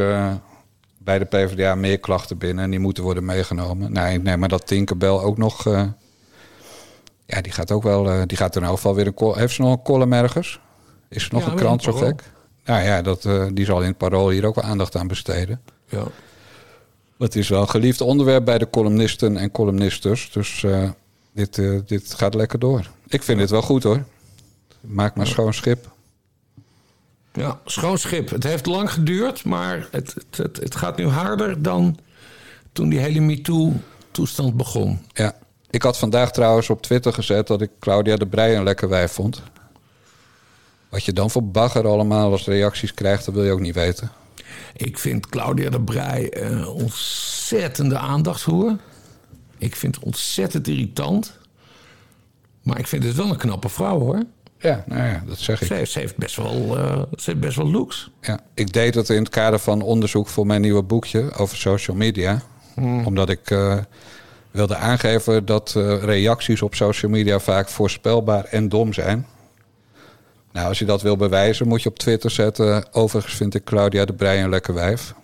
[1.04, 3.92] bij de PvdA meer klachten binnen en die moeten worden meegenomen.
[3.92, 5.66] Nee, nee maar dat Tinkerbell ook nog.
[5.66, 5.82] Uh,
[7.26, 8.06] ja, die gaat ook wel.
[8.06, 9.34] Uh, die gaat er nou geval weer een.
[9.34, 10.60] Heeft ze nog een column ergens?
[11.08, 12.22] Is er nog ja, een krant zo gek?
[12.64, 15.60] Nou ja, dat, uh, die zal in het parool hier ook wel aandacht aan besteden.
[15.88, 16.04] Ja.
[17.18, 20.30] Het is wel een geliefd onderwerp bij de columnisten en columnisters.
[20.32, 20.66] Dus
[21.32, 22.90] dit, dit gaat lekker door.
[23.06, 24.04] Ik vind het wel goed hoor.
[24.80, 25.93] Maak maar schoon schip.
[27.36, 28.30] Ja, schoon schip.
[28.30, 31.98] Het heeft lang geduurd, maar het, het, het, het gaat nu harder dan
[32.72, 35.06] toen die hele MeToo-toestand begon.
[35.12, 35.36] Ja,
[35.70, 39.12] ik had vandaag trouwens op Twitter gezet dat ik Claudia de Breij een lekker wijf
[39.12, 39.42] vond.
[40.88, 44.10] Wat je dan voor bagger allemaal als reacties krijgt, dat wil je ook niet weten.
[44.76, 48.76] Ik vind Claudia de Breij een ontzettende aandachtshoer.
[49.58, 51.38] Ik vind het ontzettend irritant.
[52.62, 54.22] Maar ik vind het wel een knappe vrouw hoor.
[54.64, 55.66] Ja, nou ja, dat zeg ik.
[55.66, 58.10] Ze heeft, ze heeft, best, wel, uh, ze heeft best wel looks.
[58.20, 61.96] Ja, ik deed het in het kader van onderzoek voor mijn nieuwe boekje over social
[61.96, 62.42] media.
[62.74, 63.06] Hmm.
[63.06, 63.76] Omdat ik uh,
[64.50, 69.26] wilde aangeven dat uh, reacties op social media vaak voorspelbaar en dom zijn.
[70.52, 72.92] Nou, als je dat wil bewijzen, moet je op Twitter zetten.
[72.92, 75.14] Overigens vind ik Claudia de Breij een lekker wijf.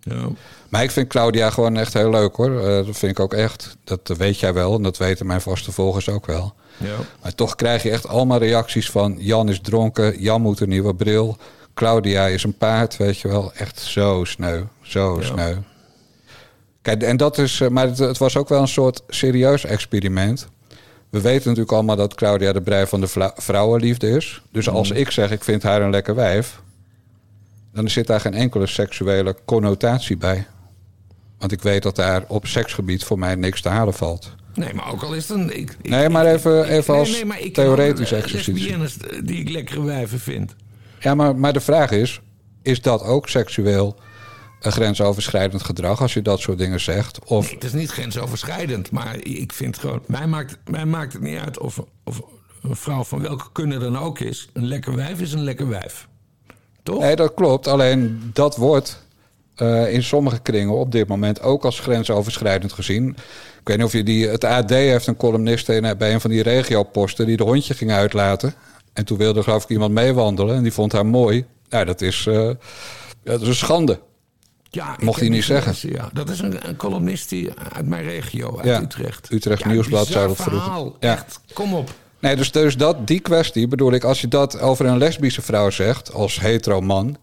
[0.00, 0.28] Ja.
[0.68, 2.60] Maar ik vind Claudia gewoon echt heel leuk hoor.
[2.60, 3.76] dat vind ik ook echt.
[3.84, 6.54] Dat weet jij wel en dat weten mijn vaste volgers ook wel.
[6.76, 6.96] Ja.
[7.22, 9.16] Maar toch krijg je echt allemaal reacties van...
[9.18, 11.36] Jan is dronken, Jan moet een nieuwe bril...
[11.74, 13.52] Claudia is een paard, weet je wel.
[13.52, 15.26] Echt zo sneu, zo ja.
[15.26, 15.56] sneu.
[16.82, 17.60] Kijk, en dat is...
[17.68, 20.48] Maar het, het, was ook wel een soort serieus experiment.
[21.10, 24.42] We weten natuurlijk allemaal dat Claudia de Brij van de vrouwenliefde is.
[24.52, 24.96] Dus als mm.
[24.96, 26.60] ik zeg, ik vind haar een lekker wijf...
[27.72, 30.46] dan zit daar geen enkele seksuele connotatie bij.
[31.38, 34.34] Want ik weet dat daar op seksgebied voor mij niks te halen valt.
[34.54, 35.58] Nee, maar ook al is het een...
[35.58, 38.52] Ik, ik, nee, maar even, even als nee, nee, theoretisch exercitie.
[38.52, 40.54] lesbiennes die ik lekkere wijven vind.
[41.00, 42.20] Ja, maar, maar de vraag is...
[42.62, 43.98] is dat ook seksueel
[44.60, 46.00] een grensoverschrijdend gedrag...
[46.00, 47.24] als je dat soort dingen zegt?
[47.24, 47.44] Of...
[47.44, 48.90] Nee, het is niet grensoverschrijdend.
[48.90, 50.02] Maar ik vind gewoon...
[50.06, 52.22] Mij maakt, mij maakt het niet uit of, of
[52.62, 54.48] een vrouw van welke kunnen dan ook is...
[54.52, 56.08] een lekker wijf is een lekker wijf.
[56.82, 57.00] Toch?
[57.00, 57.66] Nee, dat klopt.
[57.66, 59.03] Alleen dat wordt...
[59.62, 63.08] Uh, in sommige kringen op dit moment ook als grensoverschrijdend gezien.
[63.60, 64.28] Ik weet niet of je die.
[64.28, 67.92] Het AD heeft een columnist in, bij een van die regioposten die de hondje ging
[67.92, 68.54] uitlaten.
[68.92, 71.44] En toen wilde geloof ik iemand meewandelen en die vond haar mooi.
[71.68, 72.50] Nou, dat is, uh,
[73.22, 74.00] dat is een schande.
[74.70, 75.90] Ja, Mocht hij niet zeggen.
[75.90, 79.32] Ja, dat is een, een columnist die uit mijn regio, uit Ja, Utrecht.
[79.32, 80.92] Utrecht ja, Nieuwsblad zou dat vroeger.
[81.00, 81.12] Ja.
[81.12, 81.90] Echt, kom op.
[82.18, 85.70] Nee, dus, dus dat, die kwestie bedoel ik, als je dat over een lesbische vrouw
[85.70, 87.16] zegt, als hetero man,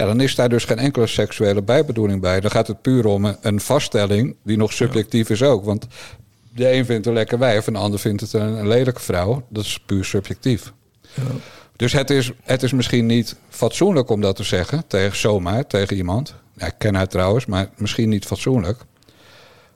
[0.00, 2.40] ja, dan is daar dus geen enkele seksuele bijbedoeling bij.
[2.40, 5.64] Dan gaat het puur om een, vaststelling die nog subjectief is ook.
[5.64, 5.86] Want
[6.54, 9.46] de een vindt een lekker wijf en de ander vindt het een, een lelijke vrouw.
[9.48, 10.72] Dat is puur subjectief.
[11.76, 15.96] Dus het is, het is misschien niet fatsoenlijk om dat te zeggen, tegen, zomaar tegen
[15.96, 16.34] iemand.
[16.56, 18.78] Ja, ik ken haar trouwens, maar misschien niet fatsoenlijk.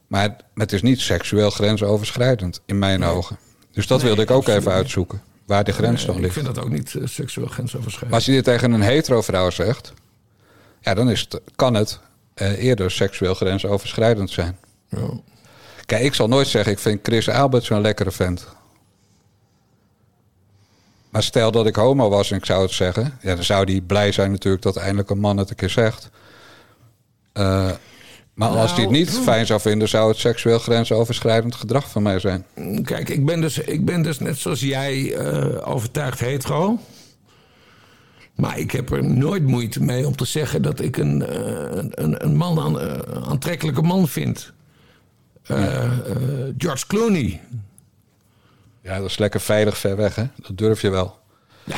[0.07, 3.39] Maar het is niet seksueel grensoverschrijdend, in mijn ogen.
[3.73, 4.69] Dus dat Nee, wilde ik ook even niet.
[4.73, 5.23] uitzoeken.
[5.47, 6.35] Waar de grens Nee, dan ik ligt.
[6.35, 8.11] vind dat ook niet eh, seksueel grensoverschrijdend.
[8.11, 9.93] Maar als je dit tegen een hetero vrouw zegt,
[10.85, 12.01] ja, dan is het, kan het
[12.35, 14.59] eh, eerder seksueel grensoverschrijdend zijn.
[14.89, 15.11] Ja.
[15.87, 18.47] Kijk, ik zal nooit zeggen, ik vind Chris Albert zo'n lekkere vent.
[21.11, 23.83] Maar stel dat ik homo was en ik zou het zeggen, ja, dan zou die
[23.83, 26.11] blij zijn natuurlijk dat eindelijk een man het een keer zegt.
[27.33, 27.71] Eh,
[28.35, 32.03] maar als hij het Nou, niet fijn zou vinden, zou het seksueel grensoverschrijdend gedrag van
[32.03, 32.45] mij zijn.
[32.83, 36.79] Kijk, ik ben, dus, ik ben dus net zoals jij eh, overtuigd hetero.
[38.35, 42.25] Maar ik heb er nooit moeite mee om te zeggen dat ik een, eh, een,
[42.25, 44.53] een man aan, eh, aantrekkelijke man vind.
[45.43, 45.91] Eh,
[46.59, 47.41] George Clooney.
[48.83, 50.25] Ja, dat is lekker veilig ver weg, hè?
[50.37, 51.19] Dat durf je wel.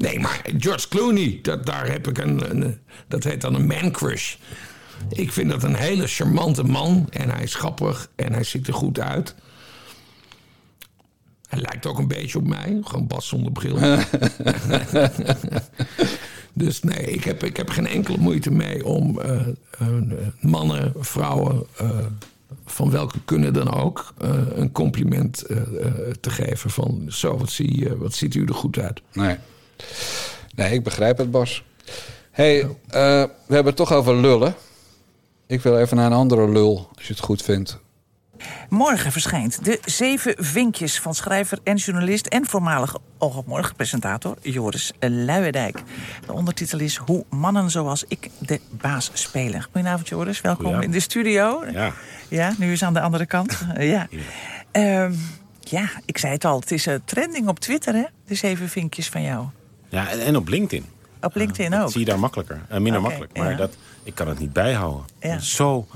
[0.00, 2.80] Nee, maar George Clooney, dat, daar heb ik een, een.
[3.08, 4.34] Dat heet dan een man crush.
[5.08, 7.06] Ik vind dat een hele charmante man.
[7.10, 9.34] En hij is grappig en hij ziet er goed uit.
[11.50, 12.80] Hij lijkt ook een beetje op mij.
[12.82, 13.76] Gewoon Bas zonder bril.
[16.52, 19.48] dus nee, ik heb, ik heb geen enkele moeite mee om eh,
[19.78, 19.86] eh,
[20.40, 21.98] mannen, vrouwen, eh,
[22.64, 24.14] van welke kunnen dan ook,
[24.54, 25.44] een compliment
[26.20, 26.70] te geven.
[26.70, 29.00] Van zo, wat, zie, wat ziet u er goed uit.
[29.12, 29.36] Nee.
[30.54, 31.64] Nee, ik begrijp het, Bas.
[32.30, 32.68] hey, eh,
[33.46, 34.54] we hebben het toch over lullen.
[35.46, 37.78] Ik wil even naar een andere lul, als je het goed vindt.
[38.68, 42.26] Morgen verschijnt de zeven vinkjes van schrijver en journalist...
[42.26, 45.82] en voormalig Oog op Morgen presentator Joris Luijendijk.
[46.26, 49.62] De ondertitel is Hoe mannen zoals ik de baas spelen.
[49.62, 50.94] Goedenavond Joris, welkom Goedenavond.
[50.94, 51.64] in de studio.
[51.72, 51.92] Ja.
[52.28, 53.58] Ja, nu is aan de andere kant.
[53.74, 54.08] Eh, ja.
[54.70, 55.12] Ehm,
[55.60, 58.04] ja, ik zei het al, het is een trending op Twitter, hè?
[58.26, 59.46] De zeven vinkjes van jou.
[59.88, 60.84] Ja, en, en op LinkedIn.
[61.20, 61.90] Op LinkedIn ook.
[61.90, 62.60] zie je daar makkelijker.
[62.68, 63.36] eh, minder makkelijk.
[63.36, 63.56] Maar ja.
[63.56, 65.04] dat, ik kan het niet bijhouden.
[65.20, 65.38] Ja.
[65.38, 65.86] Zo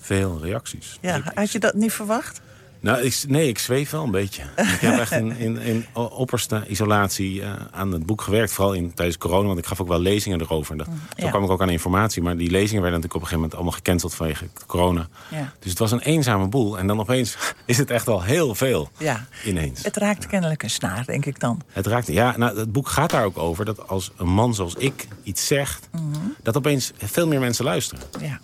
[0.00, 0.98] veel reacties.
[1.00, 2.40] Ja, Ik- had je dat niet verwacht?
[2.80, 4.42] Nou, ik, nee, ik zweef wel een beetje.
[4.56, 8.52] ik heb echt in, in, in opperste isolatie eh, aan het boek gewerkt.
[8.52, 10.76] Vooral in, tijdens corona, want ik gaf ook wel lezingen erover.
[10.76, 11.30] Dat, Zo ja.
[11.30, 12.22] kwam ik ook aan informatie.
[12.22, 15.08] Maar die lezingen werden natuurlijk op een gegeven moment allemaal gecanceld vanwege corona.
[15.30, 15.52] Ja.
[15.58, 16.78] Dus het was een eenzame boel.
[16.78, 19.26] En dan opeens is het echt al heel veel Ja.
[19.44, 19.82] ineens.
[19.82, 21.62] Het raakt kennelijk een snaar, denk ik dan.
[21.72, 22.06] Het raakt.
[22.06, 25.46] Ja, nou, het boek gaat daar ook over dat als een man zoals ik iets
[25.46, 26.04] zegt, Mhm.
[26.42, 28.02] dat opeens veel meer mensen luisteren.
[28.20, 28.40] Ja.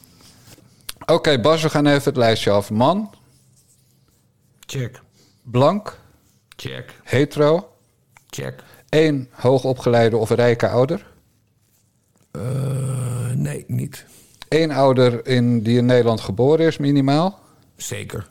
[1.10, 2.70] Oké, Bas, we gaan even het lijstje af.
[2.70, 3.10] Man,
[4.66, 5.00] Check,
[5.42, 5.98] blank,
[6.56, 7.72] check, hetero,
[8.28, 8.62] check.
[8.88, 11.06] één hoogopgeleide of rijke ouder.
[12.30, 14.04] Eh, nee, niet.
[14.48, 17.38] Eén ouder in, die in Nederland geboren is, minimaal.
[17.76, 18.28] Zeker.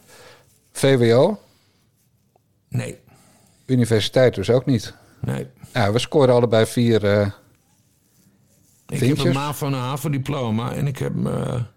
[0.72, 1.40] VWO,
[2.68, 3.00] Nee,
[3.66, 4.94] universiteit dus ook niet.
[5.22, 5.48] nee.
[5.74, 7.06] Ja, we scoren allebei vier.
[7.06, 7.28] eh,
[8.88, 11.68] Ik heb een MAVO en een HAVO-diploma en ik heb mijn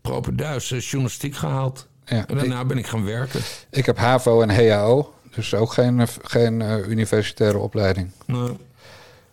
[0.00, 1.86] propenduis eh, journalistiek gehaald.
[2.04, 3.40] Ja, en daarna ben ik gaan werken.
[3.70, 8.10] ik heb HAVO en HAO, dus ook geen, geen eh, universitaire opleiding.
[8.26, 8.56] Nou,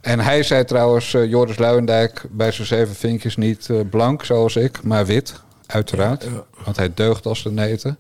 [0.01, 4.84] En hij zei trouwens, eh, Joris Luijendijk, bij zijn zeven vinkjes niet blank zoals ik,
[4.84, 6.24] maar wit, uiteraard.
[6.24, 6.45] Ja.
[6.63, 7.99] Want hij deugt als de neten.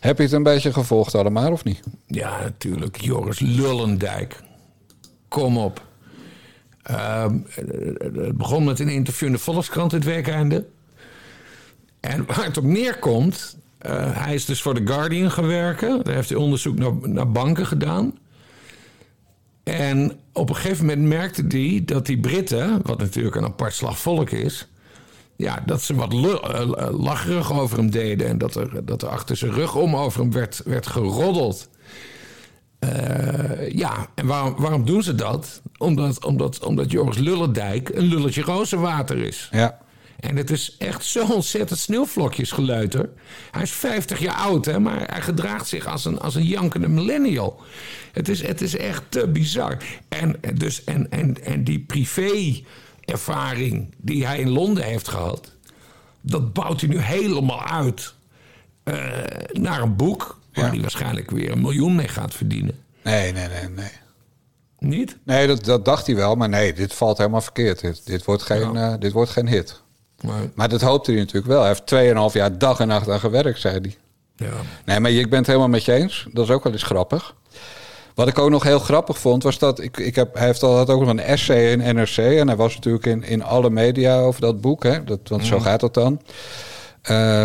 [0.00, 1.80] Heb je het een beetje gevolgd allemaal of niet?
[2.06, 3.00] ja, natuurlijk.
[3.00, 4.42] Joris Lullendijk.
[5.28, 5.84] Kom op.
[6.82, 7.64] Ehm, eh,
[8.14, 10.66] het begon met een interview in de Volkskrant het werkeinde.
[12.06, 13.56] En waar het op neerkomt...
[13.78, 16.04] eh, hij is dus voor The Guardian gaan werken.
[16.04, 18.18] Daar heeft hij onderzoek naar, naar banken gedaan.
[19.62, 22.80] En op een gegeven moment merkte hij dat die Britten...
[22.82, 24.68] wat natuurlijk een apart slag volk is...
[25.36, 28.26] Ja, dat ze wat lu- eh, lacherig over hem deden.
[28.28, 31.68] En dat er, dat er achter zijn rug om over hem werd, werd geroddeld.
[32.78, 35.62] Eh, ja, en waarom, waarom doen ze dat?
[35.78, 39.48] Omdat, omdat, omdat Joris Lullendijk een lulletje rozenwater is.
[39.52, 39.78] Ja.
[40.20, 43.08] En het is echt zo ontzettend sneeuwvlokjesgeleuter.
[43.50, 46.88] Hij is 50 jaar oud, hè, maar hij gedraagt zich als een, als een jankende
[46.88, 47.60] millennial.
[48.12, 49.76] Het is, het is echt te bizar.
[50.08, 55.52] En, dus, en, en, en die privé-ervaring die hij in Londen heeft gehad...
[56.20, 58.14] dat bouwt hij nu helemaal uit
[58.82, 58.94] eh,
[59.52, 60.38] naar een boek...
[60.54, 60.70] waar Ja.
[60.70, 62.78] hij waarschijnlijk weer een miljoen mee gaat verdienen.
[63.02, 63.90] Nee, nee, nee, nee.
[64.78, 65.16] Niet?
[65.24, 67.80] Nee, dat, dat dacht hij wel, maar nee, dit valt helemaal verkeerd.
[67.80, 69.82] Dit, dit, wordt, geen, eh, dit wordt geen hit.
[70.26, 71.60] Maar, Maar dat hoopte hij natuurlijk wel.
[71.60, 73.96] Hij heeft 2,5 jaar dag en nacht aan gewerkt, zei hij.
[74.36, 74.52] ja.
[74.84, 76.26] Nee, maar ik ben het helemaal met je eens.
[76.32, 77.34] Dat is ook wel eens grappig.
[78.14, 80.76] Wat ik ook nog heel grappig vond, was dat ik, ik heb, hij heeft al
[80.76, 82.16] had ook nog een essay in NRC.
[82.16, 84.82] En hij was natuurlijk in, in alle media over dat boek.
[84.82, 85.04] Hè?
[85.04, 86.20] Dat, want zo gaat dat dan.
[87.02, 87.44] Eh,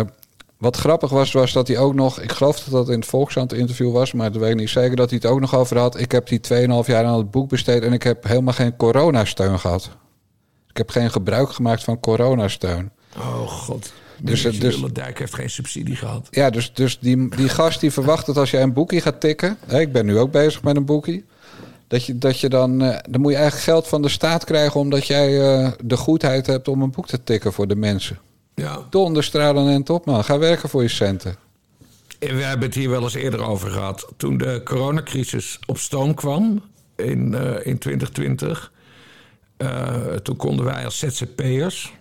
[0.58, 2.20] wat grappig was, was dat hij ook nog...
[2.20, 4.12] Ik geloof dat dat in het Volkskrant interview was...
[4.12, 6.00] maar dat weet ik niet zeker, dat hij het ook nog over had.
[6.00, 7.82] Ik heb die 2,5 jaar aan het boek besteed...
[7.82, 9.90] en ik heb helemaal geen coronasteun gehad.
[10.72, 12.90] Ik heb geen gebruik gemaakt van coronasteun.
[13.16, 13.92] Oh god.
[14.18, 16.28] Dus, Dus, eh, dus- Dijk heeft geen subsidie gehad.
[16.30, 19.56] Ja, dus, dus die, die gast die verwacht dat als jij een boekie gaat tikken...
[19.66, 21.24] Hè, ik ben nu ook bezig met een boekie...
[21.88, 24.80] Dat je, dat je dan, eh, dan moet je eigenlijk geld van de staat krijgen...
[24.80, 28.18] omdat jij eh, de goedheid hebt om een boek te tikken voor de mensen.
[28.54, 28.86] Ja.
[28.90, 30.24] Donderstralen en top, man.
[30.24, 31.36] Ga werken voor je centen.
[32.18, 34.12] En we hebben het hier wel eens eerder over gehad.
[34.16, 36.62] Toen de coronacrisis op stoom kwam
[36.96, 38.71] in, in 2020...
[39.56, 41.92] eh, toen konden wij als ZZP'ers...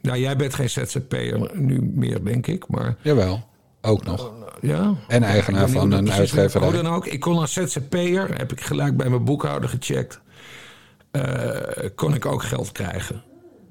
[0.00, 2.96] Nou, jij bent geen ZZP'er nu meer, denk ik, maar...
[3.02, 3.48] Jawel,
[3.80, 4.32] ook nog.
[4.60, 4.94] Ja.
[5.08, 6.68] En eigenaar van een uitgeverij.
[6.68, 7.06] Hoe dan ook.
[7.06, 10.20] Ik kon als ZZP'er, heb ik gelijk bij mijn boekhouder gecheckt...
[11.10, 13.22] eh, kon ik ook geld krijgen.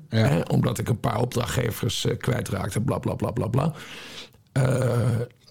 [0.10, 0.18] Ja.
[0.18, 3.74] Hè, omdat ik een paar opdrachtgevers eh, kwijtraakte, bla bla bla bla bla.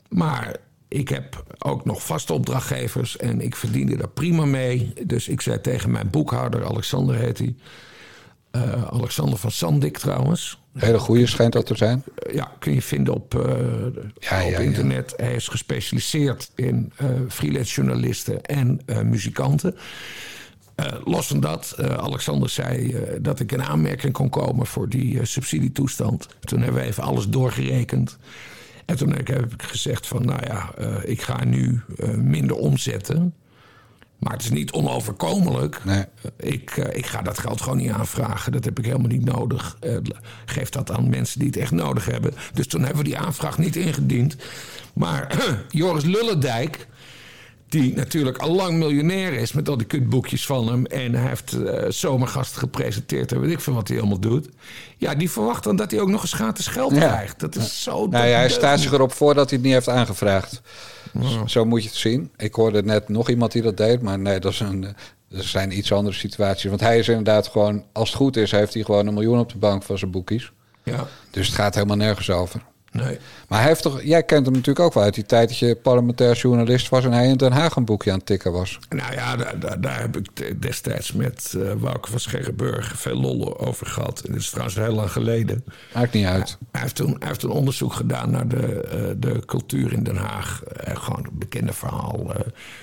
[0.08, 0.56] Maar
[0.94, 4.92] ik heb ook nog vaste opdrachtgevers en ik verdiende daar prima mee.
[5.06, 7.54] Dus ik zei tegen mijn boekhouder, Alexander heet hij.
[8.50, 10.62] eh, Alexander van Sandik trouwens.
[10.78, 12.02] Hele goede schijnt dat te zijn.
[12.16, 14.58] Eh, ja, kun je vinden op, eh, Ja, op ja, ja.
[14.58, 15.12] internet.
[15.16, 16.92] Hij is gespecialiseerd in
[17.28, 19.76] freelance journalisten en muzikanten.
[21.04, 26.26] Los van dat, Alexander zei dat ik in aanmerking kon komen voor die subsidietoestand.
[26.40, 28.18] Toen hebben we even alles doorgerekend.
[28.86, 33.34] En toen heb ik- gezegd van, nou ja, eh, ik ga nu eh, minder omzetten.
[34.18, 35.80] Maar het is niet onoverkomelijk.
[35.84, 36.04] Nee.
[36.36, 38.52] Eh, Ik, ik ga dat geld gewoon niet aanvragen.
[38.52, 39.78] Dat heb ik helemaal niet nodig.
[40.44, 42.32] Geef dat aan mensen die het echt nodig hebben.
[42.54, 44.36] Dus toen hebben we die aanvraag niet ingediend.
[44.94, 45.36] Maar
[45.68, 46.86] Joris Lullendijk,
[47.80, 50.86] die natuurlijk al lang miljonair is met al die kutboekjes van hem.
[50.86, 54.48] En hij heeft eh zomergasten gepresenteerd en weet ik veel wat hij allemaal doet.
[54.96, 56.98] Ja, die verwacht dan dat hij ook nog eens gratis geld Ja.
[56.98, 57.40] krijgt.
[57.40, 58.06] Dat is zo.
[58.06, 60.60] Nou ja, hij staat zich erop voor dat hij het niet heeft aangevraagd.
[61.46, 62.30] Zo moet je het zien.
[62.36, 64.86] Ik hoorde net nog iemand die dat deed, maar nee, dat, is een,
[65.28, 66.68] dat zijn iets andere situaties.
[66.68, 69.52] Want hij is inderdaad gewoon, als het goed is, heeft hij gewoon een miljoen op
[69.52, 70.52] de bank van zijn boekies.
[70.82, 72.62] Ja, Dus het gaat helemaal nergens over.
[73.02, 73.18] Nee.
[73.48, 75.76] Maar hij heeft toch, jij kent hem natuurlijk ook wel uit die tijd dat je
[75.76, 78.78] parlementair journalist was en hij in Den Haag een boekje aan het tikken was.
[78.88, 83.16] Nou ja, daar, daar, daar heb ik de- destijds met eh Wouke van Scherrenburg veel
[83.20, 84.20] lollen over gehad.
[84.20, 85.64] En dat is trouwens heel lang geleden.
[85.94, 86.58] Maakt niet uit.
[86.72, 90.16] Hij heeft toen, hij heeft een onderzoek gedaan naar de, eh, de cultuur in Den
[90.16, 90.62] Haag.
[90.64, 92.34] Eh, gewoon bekende verhaal.
[92.34, 92.40] eh,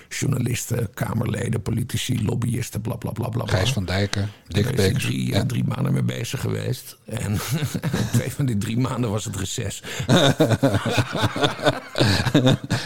[0.10, 3.44] journalisten, kamerleden, politici, lobbyisten, bla bla bla bla.
[3.44, 3.56] bla.
[3.58, 5.04] Gijs van Dijken, Dick hij Piks.
[5.04, 5.34] drie, Ja.
[5.40, 6.98] eh, drie maanden mee bezig geweest.
[7.06, 7.38] En
[8.14, 9.84] twee van die drie maanden was het reces.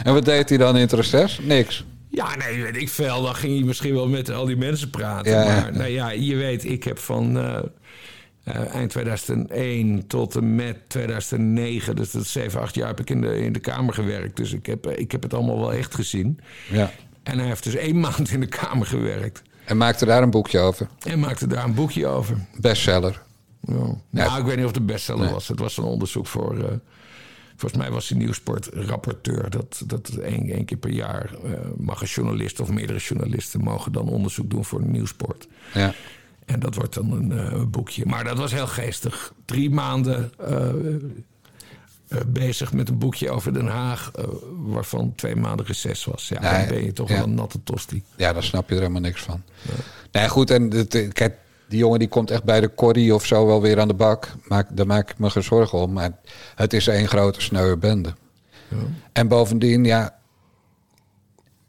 [0.03, 1.39] En wat deed hij dan in het reces?
[1.43, 1.86] Niks.
[2.09, 3.21] Ja, nee, weet ik veel.
[3.23, 5.32] Dan ging je misschien wel met al die mensen praten.
[5.32, 5.61] Ja, ja.
[5.61, 7.59] maar nou ja, je weet, ik heb van eh,
[8.54, 13.22] eind 2001 tot en met 2009, dus dat is 7, 8 jaar, heb ik in
[13.22, 14.38] de, in de Kamer gewerkt.
[14.38, 16.39] Dus ik heb, eh, ik heb het allemaal wel echt gezien.
[16.72, 16.91] Ja.
[17.24, 19.41] En hij heeft dus één maand in de Kamer gewerkt.
[19.66, 20.88] En maakte daar een boekje over.
[21.00, 22.38] En maakte daar een boekje over.
[22.60, 23.22] Bestseller.
[23.60, 23.96] Ja.
[24.10, 25.48] Nou, ik weet niet of het een bestseller was.
[25.48, 26.58] Het was een onderzoek voor.
[26.60, 26.74] eh,
[27.56, 29.50] volgens mij was hij nieuwsportrapporteur.
[29.50, 33.91] Dat, dat één, één keer per jaar eh, mag een journalist of meerdere journalisten mogen
[33.91, 35.48] dan onderzoek doen voor nieuwsport.
[35.74, 35.93] Ja.
[36.46, 38.06] En dat wordt dan een eh, boekje.
[38.06, 39.34] Maar dat was heel geestig.
[39.46, 40.70] Drie maanden eh,
[42.08, 44.12] eh, bezig met een boekje over Den Haag,
[44.52, 46.28] waarvan twee maanden reces was.
[46.28, 47.16] Ja, Nee, dan ben je toch ja.
[47.16, 48.04] wel een natte tosti.
[48.16, 49.43] Ja, daar snap je er helemaal niks van.
[50.12, 51.38] Nee, goed, en kijk,
[51.68, 54.28] die jongen die komt echt bij de Corrie of zo wel weer aan de bak.
[54.48, 55.93] Maak, daar maak ik me geen zorgen om.
[55.93, 56.12] Maar
[56.56, 58.14] het is één grote sneuwe bende.
[59.12, 60.20] En bovendien, ja,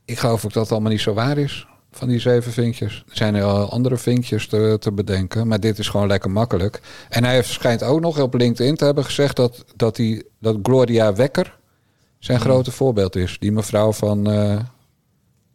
[0.05, 1.67] ik geloof ook dat het allemaal niet zo waar is.
[1.97, 3.05] Van die zeven vinkjes.
[3.09, 5.49] Er zijn heel andere vinkjes te, te bedenken.
[5.49, 6.81] Maar dit is gewoon lekker makkelijk.
[7.09, 11.15] En hij schijnt ook nog op LinkedIn te hebben gezegd dat, dat, die, dat Gloria
[11.15, 11.59] Wekker
[12.19, 13.37] zijn grote voorbeeld is.
[13.39, 14.59] Die mevrouw van eh,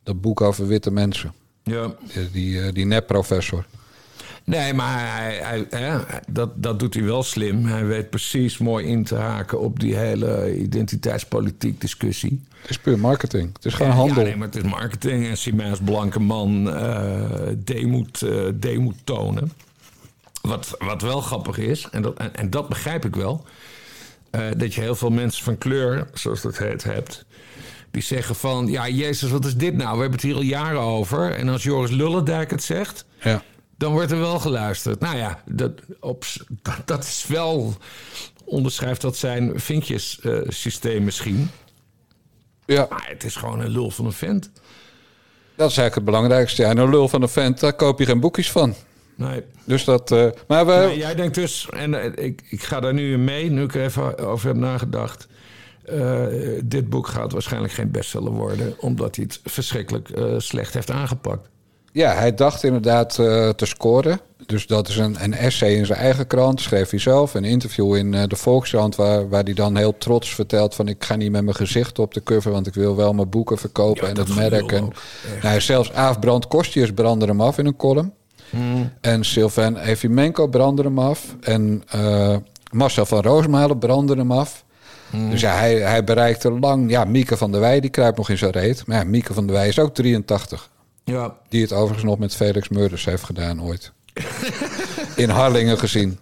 [0.03, 1.33] dat boek over witte mensen.
[1.63, 1.91] Ja.
[2.13, 3.65] Die, die, eh, die nep-professor.
[4.51, 5.99] Nee, maar hij, hij, hè,
[6.29, 7.65] dat, dat doet hij wel slim.
[7.65, 12.43] Hij weet precies mooi in te haken op die hele identiteitspolitiek discussie.
[12.61, 13.49] Het is puur marketing.
[13.53, 14.17] Het is gewoon handel.
[14.17, 15.27] Ja, nee, maar het is marketing.
[15.27, 16.63] En Sima als blanke man
[18.59, 19.51] deemoed tonen.
[20.41, 23.45] Wat, wat wel grappig is, en dat, en, en dat begrijp ik wel...
[24.31, 27.25] eh, dat je heel veel mensen van kleur, zoals dat heet, hebt...
[27.91, 29.95] die zeggen van, ja, Jezus, wat is dit nou?
[29.95, 31.31] We hebben het hier al jaren over.
[31.31, 33.05] En als Joris Lullendijk het zegt...
[33.21, 33.43] Ja.
[33.81, 34.99] Dan wordt er wel geluisterd.
[34.99, 36.23] Nou ja, dat, op,
[36.85, 37.73] dat, is wel...
[38.45, 41.49] Onderschrijft dat zijn vinkjes-systeem misschien.
[42.65, 44.43] Ja, Maar het is gewoon een lul van een vent.
[45.55, 46.61] dat is eigenlijk het belangrijkste.
[46.61, 48.75] Ja, en een lul van een vent, daar koop je geen boekjes van.
[49.15, 49.43] Nee.
[49.65, 50.11] Dus dat...
[50.11, 50.71] eh, maar we...
[50.73, 53.75] Nee, jij denkt dus, en eh, ik, ik ga daar nu in mee, nu ik
[53.75, 55.27] er even over heb nagedacht.
[55.83, 56.25] Eh,
[56.63, 61.49] dit boek gaat waarschijnlijk geen bestseller worden, omdat hij het verschrikkelijk eh, slecht heeft aangepakt.
[61.91, 64.19] Ja, hij dacht inderdaad eh, te scoren.
[64.45, 67.33] Dus dat is een, een essay in zijn eigen krant, schreef hij zelf.
[67.33, 70.87] Een interview in eh, de Volkskrant, waar, waar hij dan heel trots vertelt van...
[70.87, 73.57] ik ga niet met mijn gezicht op de cover, want ik wil wel mijn boeken
[73.57, 74.71] verkopen Ja, en dat het merk.
[74.71, 74.89] En,
[75.41, 78.13] nou, zelfs Aaf Brand Kostjes brandde hem af in een column.
[78.49, 78.91] Hmm.
[79.01, 81.35] En Sylvain Evimenko brandde hem af.
[81.41, 82.35] En eh,
[82.71, 84.63] Marcel van Roosmalen brandde hem af.
[85.09, 85.29] Hmm.
[85.29, 86.89] Dus ja, hij, hij bereikte lang...
[86.89, 88.87] Ja, Mieke van der Wij, die kruipt nog in zijn reet.
[88.87, 90.69] Maar ja, Mieke van der Wij is ook 83.
[91.03, 93.91] Ja, Die het overigens nog met Felix Meurders heeft gedaan ooit.
[95.15, 96.19] In Harlingen gezien.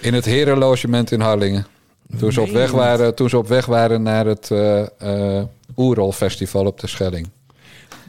[0.00, 1.66] In het herenlogement in Harlingen.
[2.18, 5.44] Toen ze op weg waren, toen ze op weg waren naar het eh eh
[5.76, 7.30] Oerol Festival op de Schelling.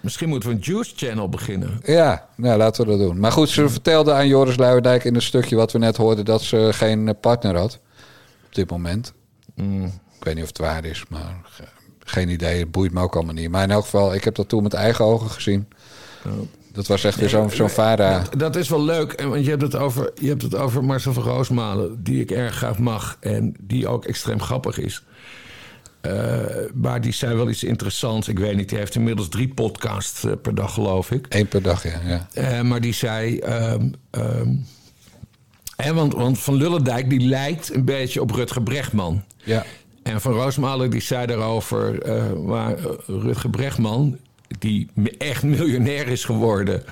[0.02, 1.80] misschien moeten we een Juice Channel beginnen.
[1.86, 3.20] Ja, nou, laten we dat doen.
[3.20, 6.26] Maar goed, ze vertelde aan Joris Luijendijk in het stukje wat we net hoorden...
[6.26, 7.80] dat ze geen eh, partner had
[8.46, 9.14] op dit moment.
[9.56, 11.64] Ik weet niet of het waar is, maar ge-
[12.06, 12.60] geen idee.
[12.60, 13.50] Het boeit me ook allemaal niet.
[13.50, 15.68] Maar in elk geval, ik heb dat toen met eigen ogen gezien.
[16.74, 18.24] Dat was echt weer zo'n zo'n Vara.
[18.38, 21.14] Dat is wel leuk, en want je hebt het over, je hebt het over Marcel
[21.14, 25.04] van Roosmalen, die ik erg graag mag en die ook extreem grappig is.
[26.02, 26.14] Eh,
[26.74, 28.28] maar die zei wel iets interessants.
[28.28, 31.26] Ik weet niet, hij heeft inmiddels drie podcasts eh, per dag, geloof ik.
[31.30, 32.00] Eén per dag, ja.
[32.06, 32.28] ja.
[32.34, 33.40] Eh, maar die zei.
[35.76, 39.24] hè, want, want Van Lullendijk die lijkt een beetje op Rutger Brechtman.
[39.44, 39.66] ja.
[40.04, 42.02] En Van Roosmalen die zei daarover.
[42.02, 44.18] eh waar eh, Rutger Brechtman,
[44.60, 46.84] die echt miljonair is geworden.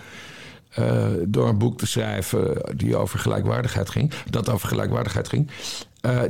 [0.69, 4.11] eh, door een boek te schrijven die over gelijkwaardigheid ging.
[4.29, 5.49] Dat over gelijkwaardigheid ging.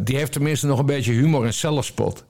[0.02, 2.24] die heeft tenminste nog een beetje humor en zelfspot.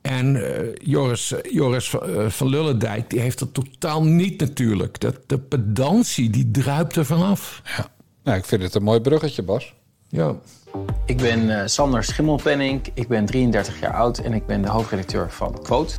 [0.00, 0.42] En
[0.82, 5.00] Joris, Joris van, van Lullendijk, die heeft dat totaal niet natuurlijk.
[5.00, 7.62] Dat, de pedantie, die druipt er vanaf.
[7.76, 7.90] ja.
[8.24, 9.74] Nou, ik vind het een mooi bruggetje, Bas.
[10.08, 10.36] Ja.
[11.10, 15.30] Ik ben eh, Sander Schimmelpenning, ik ben 33 jaar oud en ik ben de hoofdredacteur
[15.30, 15.94] van Quote.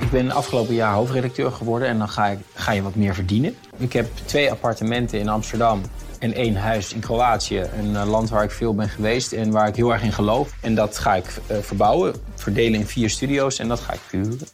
[0.00, 3.56] Ik ben afgelopen jaar hoofdredacteur geworden en dan ga, ik, ga je wat meer verdienen.
[3.76, 5.80] Ik heb twee appartementen in Amsterdam
[6.18, 7.58] en één huis in Kroatië.
[7.78, 10.52] Een eh, land waar ik veel ben geweest en waar ik heel erg in geloof.
[10.60, 14.48] En dat ga ik eh, verbouwen, verdelen in vier studio's en dat ga ik verhuren.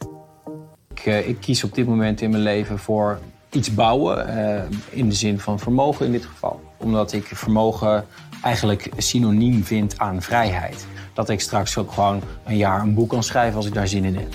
[0.93, 4.27] Ik, ik kies op dit moment in mijn leven voor iets bouwen,
[4.89, 6.61] in de zin van vermogen in dit geval.
[6.77, 8.05] Omdat ik vermogen
[8.43, 10.85] eigenlijk synoniem vind aan vrijheid.
[11.13, 14.05] Dat ik straks ook gewoon een jaar een boek kan schrijven als ik daar zin
[14.05, 14.33] in heb.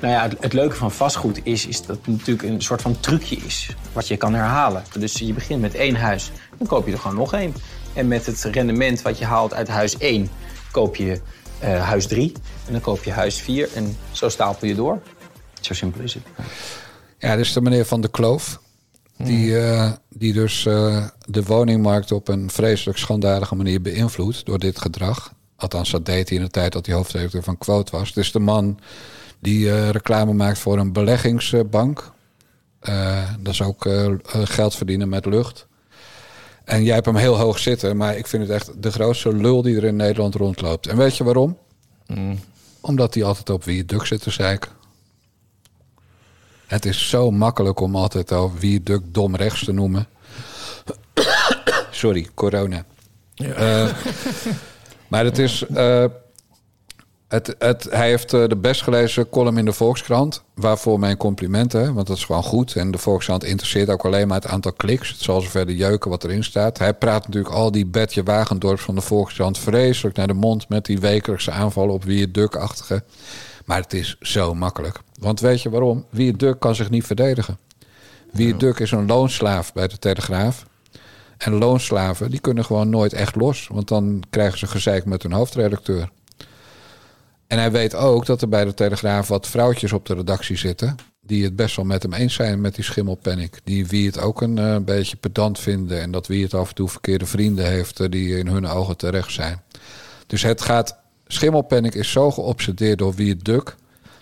[0.00, 3.36] Nou ja, het, leuke van vastgoed is, is dat het natuurlijk een soort van trucje
[3.36, 3.76] is.
[3.92, 4.82] Wat je kan herhalen.
[4.98, 7.54] Dus je begint met één huis, dan koop je er gewoon nog één.
[7.92, 10.28] En met het rendement wat je haalt uit huis 1,
[10.70, 11.20] koop je
[11.58, 12.32] eh, huis 3.
[12.66, 15.02] En dan koop je huis 4 en zo stapel je door.
[15.60, 16.22] Zo simpel is het.
[17.18, 18.60] Ja, is de meneer Van de Kloof.
[19.16, 24.78] Die, eh, die dus eh, de woningmarkt op een vreselijk schandalige manier beïnvloedt door dit
[24.78, 25.32] gedrag.
[25.56, 28.08] Althans, dat deed hij in de tijd dat hij hoofdredacteur van Quote was.
[28.08, 28.78] Het is de man
[29.38, 32.14] die eh, reclame maakt voor een beleggingsbank.
[33.40, 33.88] Dat is ook
[34.30, 35.66] geld verdienen met lucht.
[36.64, 39.62] En jij hebt hem heel hoog zitten, maar ik vind het echt de grootste lul
[39.62, 40.86] die er in Nederland rondloopt.
[40.86, 41.58] En weet je waarom?
[42.80, 44.70] Omdat hij altijd op wie duk zit te zeiken.
[46.66, 50.06] Het is zo makkelijk om altijd over wie duk dom rechts te noemen.
[51.90, 52.84] Sorry, corona.
[53.34, 53.88] Eh,
[55.08, 55.66] maar het is.
[55.66, 56.04] eh,
[57.28, 60.42] het, het, hij heeft eh, de best gelezen column in de Volkskrant.
[60.54, 62.76] Waarvoor mijn complimenten, want dat is gewoon goed.
[62.76, 65.08] En de Volkskrant interesseert ook alleen maar het aantal kliks.
[65.08, 66.78] Het zal zover de jeuken wat erin staat.
[66.78, 70.68] Hij praat natuurlijk al die Betje Wagendorp van de Volkskrant vreselijk naar de mond.
[70.68, 73.02] met die wekelijkse aanvallen op wie duk-achtige.
[73.66, 75.00] Maar het is zo makkelijk.
[75.20, 76.06] Want weet je waarom?
[76.10, 77.58] Wie duk kan zich niet verdedigen.
[78.32, 80.66] Wie duk is een loonslaaf bij de Telegraaf.
[81.38, 83.68] En loonslaven die kunnen gewoon nooit echt los.
[83.72, 86.10] Want dan krijgen ze gezeik met hun hoofdredacteur.
[87.46, 90.96] En hij weet ook dat er bij de Telegraaf wat vrouwtjes op de redactie zitten.
[91.20, 93.60] die het best wel met hem eens zijn met die schimmelpennik.
[93.64, 96.00] Die wie het ook een eh, beetje pedant vinden.
[96.00, 98.00] en dat wie het af en toe verkeerde vrienden heeft.
[98.00, 99.62] eh, die in hun ogen terecht zijn.
[100.26, 101.04] Dus het gaat.
[101.26, 103.76] Schimmelpennik is zo geobsedeerd door wie het duk.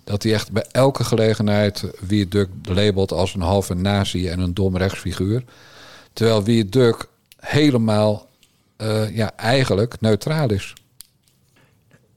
[0.04, 4.40] dat hij echt bij elke gelegenheid wie het duk labelt als een halve nazi en
[4.40, 5.42] een dom rechtsfiguur.
[6.12, 7.08] Terwijl wie het duk
[7.40, 8.28] helemaal
[8.76, 10.72] eh, ja, eigenlijk neutraal is.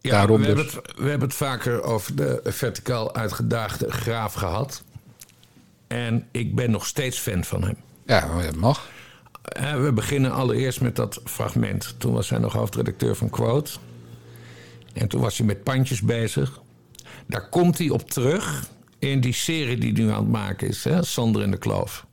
[0.02, 0.56] Ja, Daarom we, dus.
[0.56, 4.84] hebben het, we hebben het vaker over de verticaal uitgedaagde graaf gehad.
[5.88, 7.76] En ik ben nog steeds fan van hem.
[8.06, 8.90] Ja, dat mag.
[9.42, 11.96] Eh, we beginnen allereerst met dat fragment.
[11.98, 13.72] Toen was hij nog hoofdredacteur van Quote.
[14.98, 16.62] En toen was hij met pandjes bezig.
[17.28, 18.70] Daar komt hij op terug
[19.00, 20.84] in die serie die hij nu aan het maken is.
[20.84, 21.04] Hè?
[21.04, 22.06] Sander in de Kloof.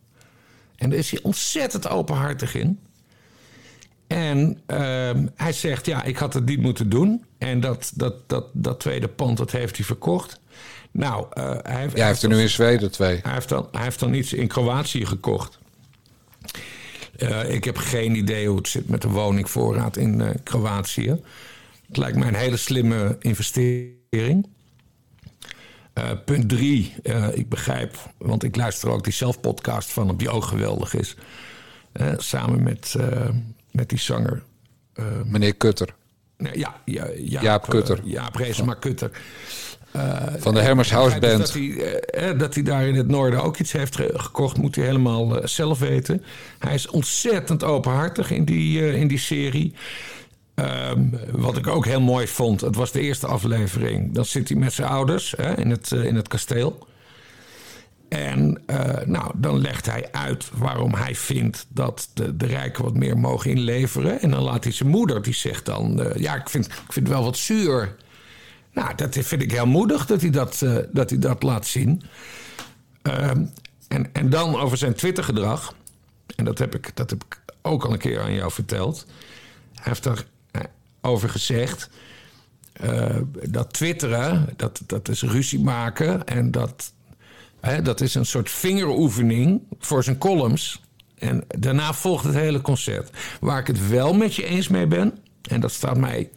[0.76, 2.78] En daar is hij ontzettend openhartig in.
[4.06, 7.24] En ehm, hij zegt, ja, ik had het niet moeten doen.
[7.38, 10.40] En dat, dat, dat, dat tweede pand, dat heeft hij verkocht.
[10.90, 13.20] Nou, uh, hij, ja, hij heeft er nu in Zweden twee.
[13.22, 15.58] Hij heeft dan, hij heeft dan iets in Kroatië gekocht.
[17.18, 21.20] Uh, ik heb geen idee hoe het zit met de woningvoorraad in uh, Kroatië.
[21.94, 24.46] Het lijkt mij een hele slimme investering.
[25.94, 26.94] Uh, punt drie,
[27.32, 31.16] ik begrijp, want ik luister ook die zelfpodcast van hem, die ook geweldig is.
[32.16, 32.94] samen met,
[33.70, 34.42] met die zanger.
[35.24, 35.94] Meneer Kutter.
[36.36, 38.00] Nee, ja, ja, Jaap, Jaap Kutter.
[38.04, 39.10] Jaap Reesema Kutter.
[40.38, 41.38] Van de Hermers House Band.
[41.38, 45.48] Dat hij, dat hij daar in het noorden ook iets heeft gekocht, moet hij helemaal
[45.48, 46.24] zelf weten.
[46.58, 49.74] Hij is ontzettend openhartig in die, in die serie.
[50.54, 54.14] Um, wat ik ook heel mooi vond, het was de eerste aflevering.
[54.14, 56.86] Dan zit hij met zijn ouders hè, in, het, in het kasteel.
[58.08, 58.62] En
[59.06, 63.50] nou, dan legt hij uit waarom hij vindt dat de, de rijken wat meer mogen
[63.50, 64.20] inleveren.
[64.20, 66.12] En dan laat hij zijn moeder, die zegt dan...
[66.16, 67.96] ja, ik vind, ik vind het wel wat zuur
[68.74, 72.02] nou, dat vind ik heel moedig dat hij dat, dat, hij dat laat zien.
[73.02, 73.30] Uh,
[73.88, 75.74] en, en dan over zijn Twitter-gedrag.
[76.36, 79.06] En dat heb, ik, dat heb ik ook al een keer aan jou verteld.
[79.74, 80.04] Hij heeft
[81.04, 81.90] erover gezegd.
[82.84, 83.16] Uh,
[83.48, 86.26] dat twitteren, dat, dat is ruzie maken.
[86.26, 86.92] En dat,
[87.60, 90.82] hè, dat is een soort vingeroefening voor zijn columns.
[91.18, 93.10] En daarna volgt het hele concert.
[93.40, 95.18] Waar ik het wel met je eens mee ben.
[95.48, 96.30] En dat staat mij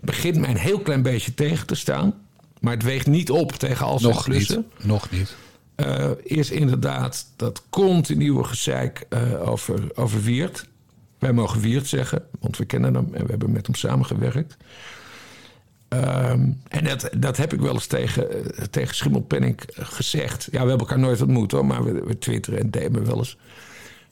[0.00, 2.14] begint mij een heel klein beetje tegen te staan.
[2.60, 4.66] Maar het weegt niet op tegen al zijn Nog klussen.
[4.76, 4.86] Niet.
[4.86, 5.36] Nog niet.
[5.76, 10.66] Uh, is inderdaad dat continue gezeik uh, over, over Wiert.
[11.18, 14.56] Wij mogen Wiert zeggen, want we kennen hem en we hebben met hem samengewerkt.
[15.88, 18.28] Um, en dat, dat heb ik wel eens tegen,
[18.70, 20.44] tegen Schimmelpenning gezegd.
[20.44, 23.36] Ja, we hebben elkaar nooit ontmoet hoor, maar we, we twitteren en delen wel eens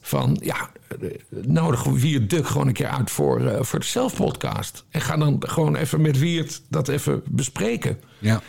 [0.01, 0.71] van ja,
[1.31, 4.85] nodig Wiert Duk gewoon een keer uit voor, uh, voor de zelfpodcast.
[4.91, 8.01] En ga dan gewoon even met Wiert dat even bespreken.
[8.19, 8.41] Ja.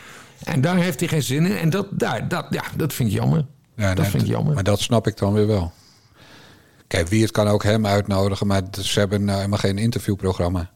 [0.44, 1.56] En daar heeft hij geen zin in.
[1.56, 3.44] En dat, daar, dat, ja, dat vind ik jammer.
[3.76, 4.54] Ja, dat nee, vind ik jammer.
[4.54, 5.72] Maar dat snap ik dan weer wel.
[6.88, 10.70] Kijk, Wiert kan ook hem uitnodigen, maar ze hebben nou helemaal geen interviewprogramma.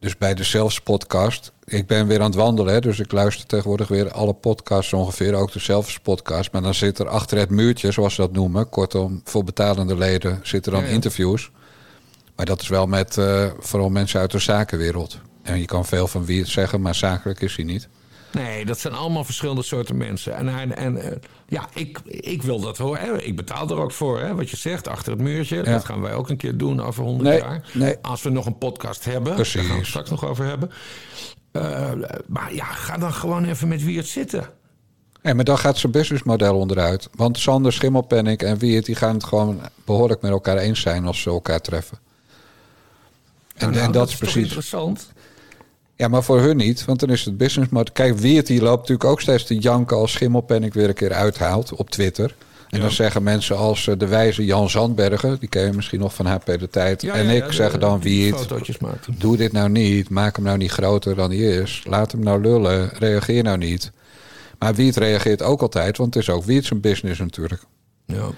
[0.00, 1.52] Dus bij de Zelfs podcast.
[1.64, 5.34] Ik ben weer aan het wandelen, hè, dus ik luister tegenwoordig weer alle podcasts ongeveer.
[5.34, 6.52] Ook de Zelfs podcast.
[6.52, 8.68] Maar dan zit er achter het muurtje, zoals ze dat noemen.
[8.68, 10.92] Kortom, voor betalende leden zitten dan Ja, ja.
[10.92, 11.50] interviews.
[12.36, 15.18] Maar dat is wel met eh, vooral mensen uit de zakenwereld.
[15.42, 17.88] En je kan veel van wie het zeggen, maar zakelijk is hij niet.
[18.32, 20.36] Nee, dat zijn allemaal verschillende soorten mensen.
[20.36, 21.16] En, en, en eh,
[21.50, 22.96] ja, ik, ik wil dat hoor.
[22.98, 23.22] Hè.
[23.22, 25.62] Ik betaal er ook voor, hè, wat je zegt, achter het muurtje.
[25.62, 27.70] Dat gaan wij ook een keer doen over 100 Nee, jaar.
[27.72, 27.96] nee.
[28.02, 29.34] Als we nog een podcast hebben.
[29.34, 29.54] Precies.
[29.54, 30.70] Daar gaan we het straks nog over hebben.
[31.52, 31.90] Eh,
[32.26, 34.48] maar ja, ga dan gewoon even met wie het zitten.
[35.22, 37.08] Nee, maar dan gaat zijn businessmodel onderuit.
[37.14, 38.84] Want Sander, Schimmelpenninck en Wiert...
[38.84, 41.98] die gaan het gewoon behoorlijk met elkaar eens zijn als ze elkaar treffen.
[43.56, 44.42] En, Nou, en dat, is toch precies...
[44.42, 45.12] interessant.
[46.00, 47.92] Ja, maar voor hun niet, want dan is het businessmodel...
[47.92, 49.96] Kijk, Wiert die loopt natuurlijk ook steeds te janken...
[49.96, 52.34] als Schimmelpenninck weer een keer uithaalt op Twitter.
[52.70, 55.36] En dan zeggen mensen als eh, de wijze Jan Zandbergen...
[55.40, 57.02] die ken je misschien nog van HP De Tijd...
[57.02, 58.00] Ja, en ja, ik de- dan
[58.80, 59.14] maakten.
[59.18, 61.82] doe dit nou niet, maak hem nou niet groter dan hij is.
[61.86, 63.90] Laat hem nou lullen, reageer nou niet.
[64.58, 67.62] Maar Wiert reageert ook altijd, want het is ook Wiert zijn business natuurlijk.
[68.06, 68.28] Ja.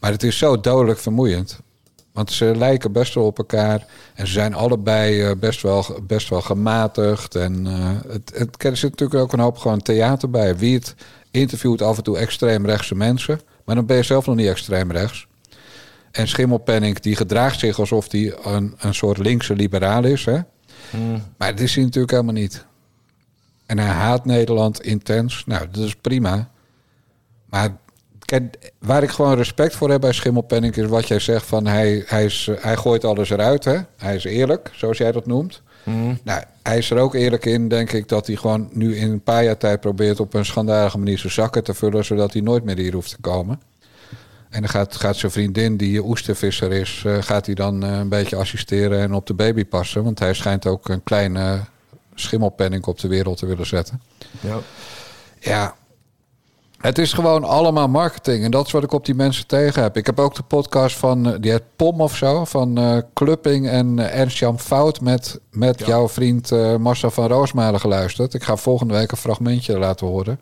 [0.00, 1.60] Maar het is zo dodelijk vermoeiend.
[2.16, 3.86] Want ze lijken best wel op elkaar.
[4.14, 7.34] En ze zijn allebei eh, best, wel, best wel gematigd.
[7.34, 10.56] En eh, het, het, er zit natuurlijk ook een hoop gewoon theater bij.
[10.56, 10.94] Wie het
[11.30, 13.40] interviewt af en toe extreemrechtse mensen.
[13.64, 15.26] Maar dan ben je zelf nog niet extreem rechts.
[16.10, 20.24] En Schimmelpenning die gedraagt zich alsof hij een, een soort linkse liberaal is.
[20.24, 20.38] Hè?
[21.36, 22.66] Maar dat is hij natuurlijk helemaal niet.
[23.66, 25.42] En hij haat Nederland intens.
[25.46, 26.50] Nou, dat is prima.
[27.46, 27.76] Maar
[28.26, 32.02] kijk, waar ik gewoon respect voor heb bij Schimmelpenning is wat jij zegt van hij,
[32.06, 33.64] hij, is, hij gooit alles eruit.
[33.64, 33.78] Hè?
[33.96, 35.62] Hij is eerlijk, zoals jij dat noemt.
[36.22, 39.22] Nou, hij is er ook eerlijk in, denk ik, dat hij gewoon nu in een
[39.22, 42.64] paar jaar tijd probeert op een schandalige manier zijn zakken te vullen, zodat hij nooit
[42.64, 43.60] meer hier hoeft te komen.
[44.50, 48.08] En dan gaat, gaat zijn vriendin, die oestervisser is, eh, gaat hij dan eh, een
[48.08, 50.04] beetje assisteren en op de baby passen.
[50.04, 51.60] Want hij schijnt ook een kleine
[52.14, 54.02] schimmelpenning op de wereld te willen zetten.
[54.40, 54.58] Ja.
[55.38, 55.74] Ja,
[56.86, 58.44] het is gewoon allemaal marketing.
[58.44, 59.96] En dat is wat ik op die mensen tegen heb.
[59.96, 63.68] Ik heb ook de podcast van, eh, die heet POM of zo, van eh Klupping
[63.68, 68.34] en eh, Ernst-Jan Fout met, met jouw vriend Marcel van Roosmalen geluisterd.
[68.34, 70.40] Ik ga volgende week een fragmentje laten horen.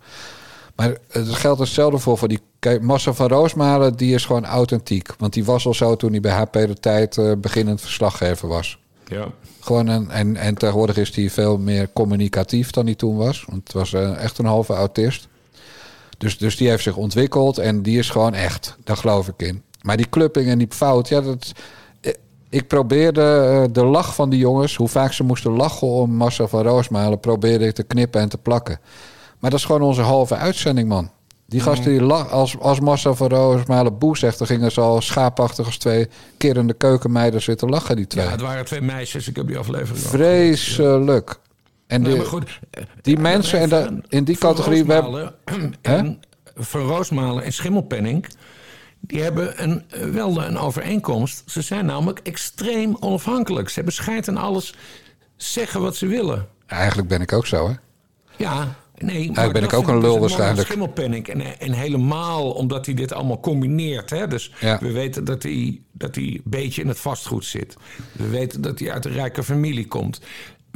[0.76, 5.08] Maar het geldt hetzelfde voor, voor die Kijk, Marcel van Roosmalen, die is gewoon authentiek.
[5.18, 8.78] Want die was al zo toen hij bij HP de Tijd beginnend verslaggever was.
[9.06, 9.26] Ja.
[9.60, 13.44] Gewoon een, en, en tegenwoordig is hij veel meer communicatief dan hij toen was.
[13.48, 15.28] Want het was echt een halve autist.
[16.18, 18.76] Dus, dus die heeft zich ontwikkeld en die is gewoon echt.
[18.84, 19.62] Daar geloof ik in.
[19.82, 21.52] Maar die clubbing en die fout, ja, dat.
[22.00, 22.12] eh,
[22.48, 26.48] Ik probeerde eh, de lach van die jongens, hoe vaak ze moesten lachen om Marcel
[26.48, 28.80] van Roosmalen, probeerde ik te knippen en te plakken.
[29.38, 31.10] Maar dat is gewoon onze halve uitzending, man.
[31.46, 35.00] Die gasten die lach, als, als Marcel van Roosmalen boe zegt, dan gingen ze al
[35.00, 38.24] schaapachtig als twee kerende keukenmeiden zitten lachen, die twee.
[38.24, 39.28] ja, het waren twee meisjes.
[39.28, 41.38] Ik heb die aflevering Vreselijk.
[41.86, 44.84] En die, maar goed, eh, die mensen en da- in die categorie...
[44.84, 46.20] We hebben,
[46.56, 48.26] Van Roosmalen en Schimmelpenning...
[49.00, 51.42] die hebben een, eh, wel een overeenkomst.
[51.46, 53.68] Ze zijn namelijk extreem onafhankelijk.
[53.68, 54.74] Ze hebben scheid aan alles
[55.36, 56.48] zeggen wat ze willen.
[56.66, 57.74] eigenlijk ben ik ook zo, hè?
[58.36, 59.32] Ja, nee.
[59.32, 60.66] ben dat ik ook een dus lul waarschijnlijk.
[60.66, 61.28] Schimmelpenninck.
[61.28, 64.10] En, en helemaal omdat hij dit allemaal combineert.
[64.10, 64.26] Hè?
[64.28, 64.78] Dus Ja.
[64.80, 67.76] we weten dat hij, dat hij een beetje in het vastgoed zit.
[68.12, 70.20] We weten dat hij uit een rijke familie komt.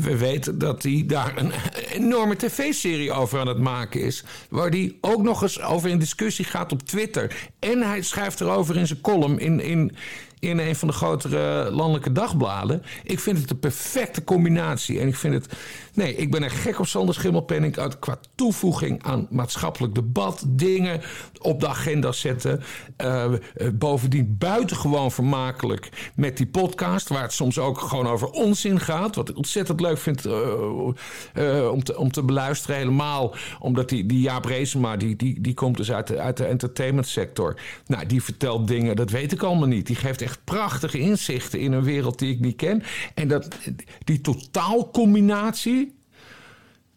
[0.02, 1.52] We weten dat hij daar een
[1.92, 4.24] enorme tv-serie over aan het maken is.
[4.48, 7.50] Waar hij ook nog eens over in discussie gaat op Twitter.
[7.58, 9.96] En hij schrijft erover in zijn column in, in,
[10.40, 12.82] in een van de grotere landelijke dagbladen.
[13.02, 15.00] Ik vind het een perfecte combinatie.
[15.00, 15.46] En ik vind het.
[15.94, 20.44] Nee, ik ben er gek op Sander Schimmelpenning uit qua toevoeging aan maatschappelijk debat.
[20.48, 21.00] Dingen
[21.40, 22.62] op de agenda zetten.
[22.96, 23.38] Eh, eh,
[23.74, 27.08] bovendien buitengewoon vermakelijk met die podcast.
[27.08, 29.14] Waar het soms ook gewoon over onzin gaat.
[29.14, 32.76] Wat ik ontzettend leuk vind eh, om, te, om te beluisteren.
[32.76, 36.44] Helemaal omdat die, die Jaap Reesema, die, die, die komt dus uit de, uit de
[36.44, 37.60] entertainmentsector.
[37.86, 39.86] Nou, die vertelt dingen, dat weet ik allemaal niet.
[39.86, 42.82] Die geeft echt prachtige inzichten in een wereld die ik niet ken.
[43.14, 43.48] En dat,
[44.04, 45.96] die totaalcombinatie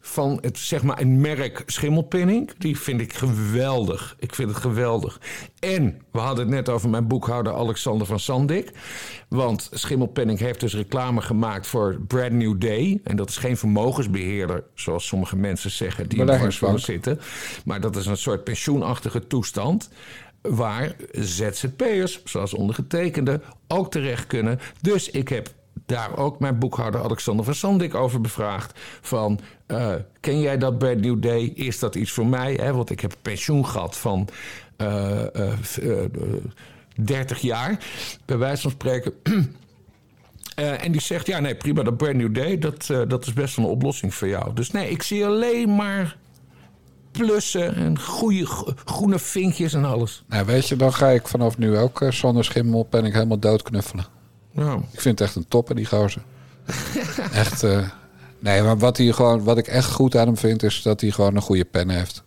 [0.02, 2.52] van het, zeg maar, een merk schimmelpenning.
[2.58, 4.16] Die vind ik geweldig.
[4.20, 5.20] Ik vind het geweldig.
[5.60, 8.72] En we hadden het net over mijn boekhouder Alexander van Sandik.
[9.30, 13.00] Want Schimmelpenning heeft dus reclame gemaakt voor Brand New Day.
[13.04, 17.20] En dat is geen vermogensbeheerder, zoals sommige mensen zeggen, die in zitten.
[17.66, 19.90] Maar dat is een soort pensioenachtige toestand.
[20.42, 24.60] Waar ZZP'ers, zoals ondergetekende, ook terecht kunnen.
[24.82, 25.54] Dus ik heb
[25.86, 28.80] daar ook mijn boekhouder Alexander van Sandik over bevraagd.
[29.02, 31.52] Van, eh, ken jij dat Brand New Day?
[31.56, 32.74] Is dat iets voor mij?
[32.74, 34.28] Want ik heb pensioen gehad van
[34.78, 35.98] eh, eh, v- eh,
[36.96, 37.78] 30 jaar,
[38.26, 39.14] bij wijze van spreken.
[40.56, 43.64] En die zegt, ja nee, prima, dat Brand New Day, dat, dat is best een
[43.64, 44.54] oplossing voor jou.
[44.54, 46.18] Dus nee, ik zie alleen maar
[47.12, 48.46] plussen en goede,
[48.86, 50.24] groene vinkjes en alles.
[50.28, 53.40] Nou, weet je, dan ga ik vanaf nu ook uh, Sander Schimmel ben ik helemaal
[53.40, 54.06] doodknuffelen.
[54.52, 56.22] Nou, Ik vind het echt een topper, die gozer.
[57.34, 57.88] echt, eh,
[58.40, 61.10] nee, maar wat, hij gewoon, wat ik echt goed aan hem vind, is dat hij
[61.12, 62.24] gewoon een goede pen heeft.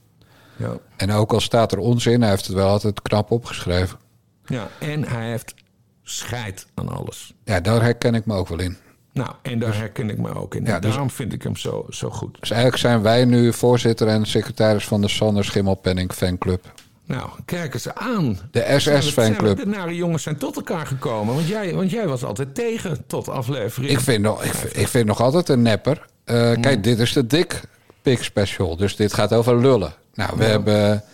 [0.57, 0.77] ja.
[0.97, 3.99] En ook al staat er onzin, hij heeft het wel altijd knap opgeschreven.
[4.47, 5.55] ja, en hij heeft
[6.03, 7.35] scheid aan alles.
[7.45, 8.77] Ja, daar herken ik me ook wel in.
[9.15, 10.65] Nou, en daar herken ik me ook in.
[10.65, 12.37] Ja, dus- daarom vind ik hem zo, zo goed.
[12.41, 16.73] Dus eigenlijk zijn wij nu voorzitter en secretaris van de Sander Schimmelpenning fanclub.
[17.07, 18.39] Nou, kijken ze aan.
[18.51, 19.57] De SS-fanclub.
[19.59, 21.35] De nare jongens zijn tot elkaar gekomen.
[21.35, 23.93] Want jij, want jij was altijd tegen tot aflevering.
[23.93, 26.07] Ik vind, nog, ik, vind- ik vind nog altijd een nepper.
[26.25, 27.61] Eh, Kijk, dit is de dik
[28.03, 28.77] pik special.
[28.77, 29.93] Dus dit gaat over lullen.
[30.15, 31.05] Nou, we, hebben,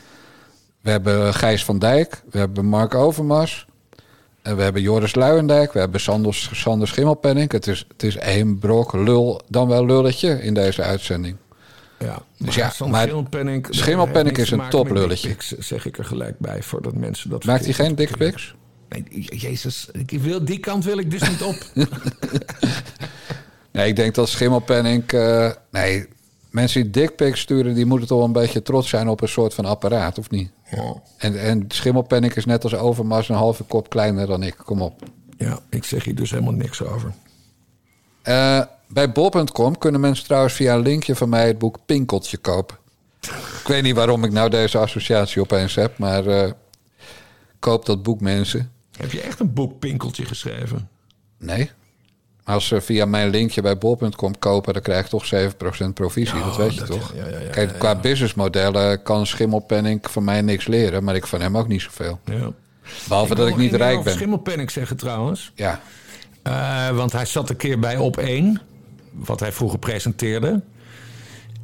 [0.80, 2.22] we hebben Gijs van Dijk.
[2.30, 3.66] We hebben Mark Overmars.
[4.42, 5.72] En we hebben Joris Luijendijk.
[5.72, 7.52] We hebben Sander, Sander Schimmelpenning.
[7.52, 11.36] Het is, het is één brok lul, dan wel lulletje in deze uitzending.
[11.98, 15.34] Ja, Dus ja, maar heeft niks is een toplulletje.
[15.58, 17.44] zeg ik er gelijk bij, voordat mensen dat...
[17.44, 18.54] Maakt hij geen dickpics?
[18.88, 21.56] Nee, jezus, ik wil, die kant wil ik dus niet op.
[23.72, 25.12] Nee, ik denk dat Schimmelpenning...
[25.12, 26.06] eh, nee,
[26.50, 27.74] mensen die dickpics sturen...
[27.74, 30.50] die moeten toch een beetje trots zijn op een soort van apparaat, of niet?
[30.70, 31.02] ja.
[31.16, 34.56] En, en Schimmelpenning is net als Overmars een halve kop kleiner dan ik.
[34.56, 35.02] Kom op.
[35.36, 37.12] ja, ik zeg hier dus helemaal niks over.
[38.22, 42.76] Eh, bij bol.com kunnen mensen trouwens via een linkje van mij het boek Pinkeltje kopen.
[43.60, 46.50] ik weet niet waarom ik nou deze associatie opeens heb, maar eh,
[47.58, 48.72] koop dat boek mensen.
[48.96, 50.88] Heb je echt een boekpinkeltje geschreven?
[51.38, 51.70] Nee.
[52.50, 56.38] Als ze via mijn linkje bij bol.com kopen, dan krijg ik toch 7% provisie.
[56.38, 57.12] Ja, dat weet je toch?
[57.16, 61.40] ja, ja, ja, Kijk, qua businessmodellen kan Schimmelpenning van mij niks leren, maar ik van
[61.40, 62.20] hem ook niet zoveel.
[62.24, 62.52] Ja.
[63.08, 64.12] Behalve dat ik niet rijk ben.
[64.12, 65.52] Schimmelpenninck zeggen trouwens.
[65.54, 65.80] Ja.
[66.42, 68.60] Eh, want hij zat een keer bij Op 1,
[69.10, 70.60] wat hij vroeger presenteerde.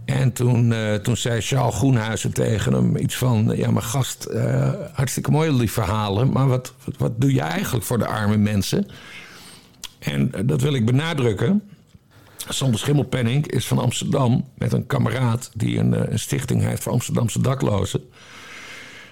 [0.05, 3.53] En toen, eh, toen zei Charles Groenhuizen tegen hem iets van...
[3.57, 6.32] ja, maar gast, eh, hartstikke mooi die verhalen...
[6.32, 8.89] maar wat, wat, wat doe je eigenlijk voor de arme mensen?
[10.12, 11.62] En eh, dat wil ik benadrukken.
[12.48, 14.44] Sander Schimmelpenning is van Amsterdam...
[14.54, 18.00] met een kameraad die een, eh, een stichting heeft voor Amsterdamse daklozen.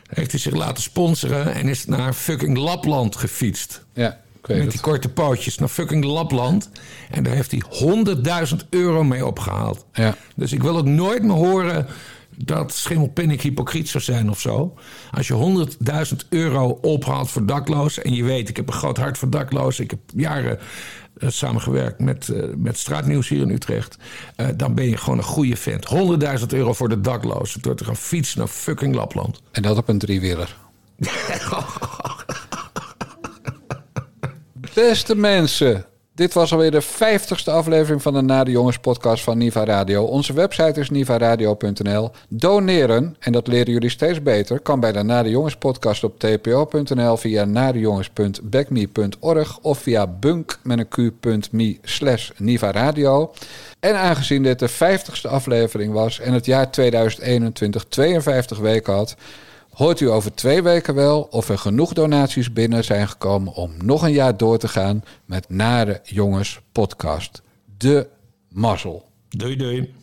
[0.09, 3.85] heeft hij zich laten sponsoren en is naar fucking Lapland gefietst.
[3.93, 4.71] Ja, Met het.
[4.71, 6.71] die korte pootjes naar fucking Lapland.
[7.11, 7.63] En daar heeft hij
[8.49, 9.85] 100.000 euro mee opgehaald.
[9.93, 10.17] Ja.
[10.37, 11.87] Dus ik wil ook nooit meer horen
[12.37, 14.75] dat Schimmelpenninck hypocriet zou zijn of zo.
[15.11, 15.67] Als je
[16.11, 18.05] 100.000 euro ophaalt voor daklozen...
[18.05, 19.85] en je weet, ik heb een groot hart voor daklozen...
[19.85, 20.59] ik heb jaren
[21.19, 23.97] eh, samengewerkt met, eh, met Straatnieuws hier in Utrecht...
[24.37, 25.87] eh, dan ben je gewoon een goede vent.
[26.41, 27.63] 100.000 euro voor de daklozen...
[27.63, 29.43] door te gaan fietsen naar fucking Lapland.
[29.51, 30.57] En dat op een driewieler.
[34.75, 39.39] Beste mensen, dit was alweer de vijftigste aflevering van de Na de Jongens podcast van
[39.39, 40.05] Niva Radio.
[40.05, 42.11] Onze website is nivaradio.nl.
[42.29, 47.17] Doneren, en dat leren jullie steeds beter, kan bij de Na Jongens podcast op tpo.nl
[47.17, 53.33] via nadejongens.backme.org of via bunk met een q.me slash Niva Radio.
[53.81, 59.17] En aangezien dit de vijftigste aflevering was en het jaar 2021 52 weken had,
[59.75, 64.03] Hoort u over twee weken wel of er genoeg donaties binnen zijn gekomen om nog
[64.03, 67.43] een jaar door te gaan met Nare Jongens Podcast.
[67.79, 68.09] De
[68.49, 69.05] mazzel.
[69.29, 69.95] Doei doei.